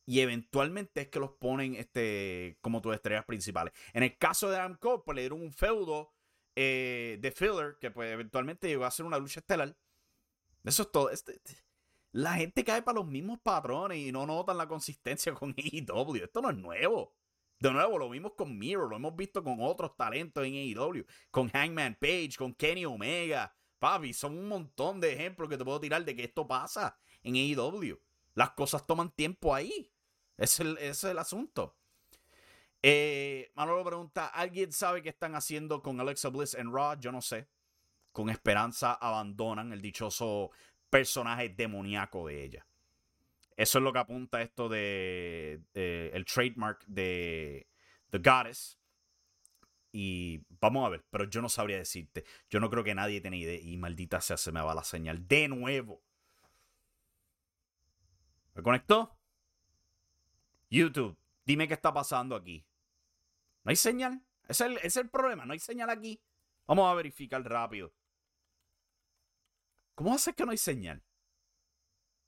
Y 0.10 0.22
eventualmente 0.22 1.02
es 1.02 1.08
que 1.10 1.19
los 1.19 1.34
ponen 1.34 1.76
este, 1.76 2.58
como 2.62 2.82
tus 2.82 2.95
estrellas 2.95 3.26
principales. 3.26 3.76
En 3.93 4.02
el 4.02 4.17
caso 4.17 4.50
de 4.50 4.58
Adam 4.58 4.76
Cole, 4.76 5.04
pues 5.06 5.15
le 5.15 5.22
dieron 5.22 5.39
un 5.39 5.54
feudo 5.54 6.15
eh, 6.56 7.19
de 7.22 7.32
filler 7.32 7.78
que 7.80 7.91
pues 7.91 8.12
eventualmente 8.12 8.67
llegó 8.67 8.86
a 8.86 8.91
ser 8.91 9.06
una 9.06 9.19
lucha 9.19 9.39
estelar. 9.39 9.78
Eso 10.63 10.82
es 10.82 10.91
todo. 10.91 11.12
Este, 11.12 11.39
la 12.12 12.34
gente 12.34 12.63
cae 12.63 12.82
para 12.82 12.95
los 12.95 13.06
mismos 13.06 13.39
patrones 13.43 14.00
y 14.00 14.12
no 14.12 14.26
notan 14.26 14.58
la 14.58 14.67
consistencia 14.67 15.32
con 15.36 15.52
AEW. 15.56 16.24
Esto 16.24 16.41
no 16.41 16.50
es 16.50 16.58
nuevo. 16.58 17.13
De 17.60 17.72
nuevo, 17.72 18.00
lo 18.00 18.10
vimos 18.10 18.34
con 18.34 18.58
Miro, 18.58 18.89
lo 18.89 18.95
hemos 18.95 19.15
visto 19.15 19.43
con 19.43 19.58
otros 19.60 19.95
talentos 19.95 20.43
en 20.43 20.56
AEW, 20.56 21.06
con 21.30 21.50
Hangman 21.50 22.00
Page, 22.02 22.32
con 22.36 22.56
Kenny 22.56 22.84
Omega. 22.84 23.56
Papi, 23.78 24.13
son 24.13 24.39
un 24.39 24.48
montón 24.48 25.00
de 25.00 25.13
ejemplos 25.13 25.50
que 25.50 25.58
te 25.58 25.63
puedo 25.63 25.80
tirar 25.80 26.04
de 26.04 26.15
que 26.15 26.24
esto 26.24 26.48
pasa 26.48 26.98
en 27.22 27.36
AEW. 27.36 28.02
Las 28.34 28.50
cosas 28.52 28.88
toman 28.88 29.12
tiempo 29.12 29.54
ahí. 29.54 29.91
Ese 30.39 30.78
es 30.80 31.04
el, 31.04 31.17
asunto. 31.17 31.75
Eh, 32.82 33.52
Manolo 33.56 33.84
pregunta: 33.84 34.28
¿Alguien 34.28 34.71
sabe 34.71 35.02
qué 35.02 35.10
están 35.10 35.36
haciendo 35.36 35.82
con 35.84 35.99
Alexa 35.99 36.30
Bliss 36.30 36.54
en 36.54 36.73
Raw? 36.73 36.97
Yo 36.99 37.12
no 37.12 37.21
sé. 37.21 37.47
Con 38.13 38.30
esperanza 38.30 38.93
abandonan 38.93 39.73
el 39.73 39.82
dichoso 39.82 40.52
personaje 40.89 41.49
demoníaco 41.49 42.28
de 42.28 42.43
ella. 42.43 42.65
Eso 43.58 43.80
es 43.80 43.84
lo 43.84 43.91
que 43.91 43.99
apunta 43.99 44.41
esto 44.41 44.69
de, 44.69 45.62
el 45.73 46.25
trademark 46.25 46.86
de 46.86 47.67
The 48.10 48.19
Goddess. 48.19 48.80
Y 49.91 50.45
vamos 50.62 50.86
a 50.86 50.89
ver, 50.89 51.04
pero 51.10 51.25
yo 51.25 51.41
no 51.41 51.49
sabría 51.49 51.78
decirte. 51.78 52.23
Yo 52.49 52.62
no 52.62 52.69
creo 52.69 52.86
que 52.86 52.95
nadie 52.95 53.19
tenga 53.19 53.36
idea. 53.36 53.60
Y 53.60 53.75
maldita 53.75 54.21
sea, 54.21 54.38
se 54.38 54.54
me 54.54 54.62
va 54.62 54.73
la 54.73 54.86
señal. 54.86 55.28
De 55.28 55.49
nuevo. 55.49 56.02
¿Me 58.54 58.63
conectó? 58.63 59.19
YouTube, 60.70 61.18
dime 61.46 61.68
qué 61.68 61.74
está 61.74 61.94
pasando 61.94 62.36
aquí. 62.36 62.66
¿No 63.64 63.70
hay 63.70 63.76
señal? 63.76 64.24
es 64.48 64.98
el 64.98 65.10
problema, 65.10 65.46
no 65.46 65.54
hay 65.54 65.60
señal 65.60 65.90
aquí. 65.90 66.22
Vamos 66.66 66.92
a 66.92 66.96
verificar 66.96 67.44
rápido. 67.44 67.94
¿Cómo 69.96 70.14
hace 70.14 70.34
que 70.34 70.46
no 70.46 70.52
hay 70.52 70.58
señal? 70.58 71.04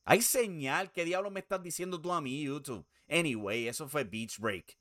Hay 0.03 0.21
señal. 0.21 0.91
¿Qué 0.91 1.05
diablo 1.05 1.31
me 1.31 1.39
estás 1.39 1.61
diciendo 1.61 2.01
tú 2.01 2.11
a 2.11 2.21
mí, 2.21 2.43
YouTube? 2.43 2.85
Anyway, 3.07 3.67
eso 3.67 3.87
fue 3.87 4.03
Beach 4.03 4.39
Break. 4.39 4.77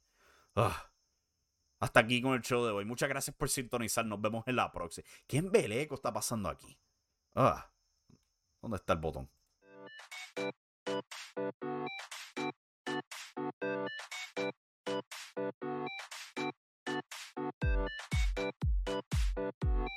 Hasta 1.78 2.00
aquí 2.00 2.20
con 2.20 2.32
el 2.32 2.42
show 2.42 2.64
de 2.64 2.72
hoy. 2.72 2.84
Muchas 2.84 3.08
gracias 3.08 3.36
por 3.36 3.48
sintonizar. 3.48 4.04
Nos 4.04 4.20
vemos 4.20 4.44
en 4.46 4.56
la 4.56 4.72
próxima. 4.72 5.06
¿Qué 5.26 5.38
embeleco 5.38 5.94
está 5.94 6.12
pasando 6.12 6.48
aquí? 6.48 6.78
¿Dónde 7.34 8.76
está 8.76 8.94
el 8.94 8.98
botón? 8.98 9.30
Thank 13.62 13.90
you. 19.64 19.89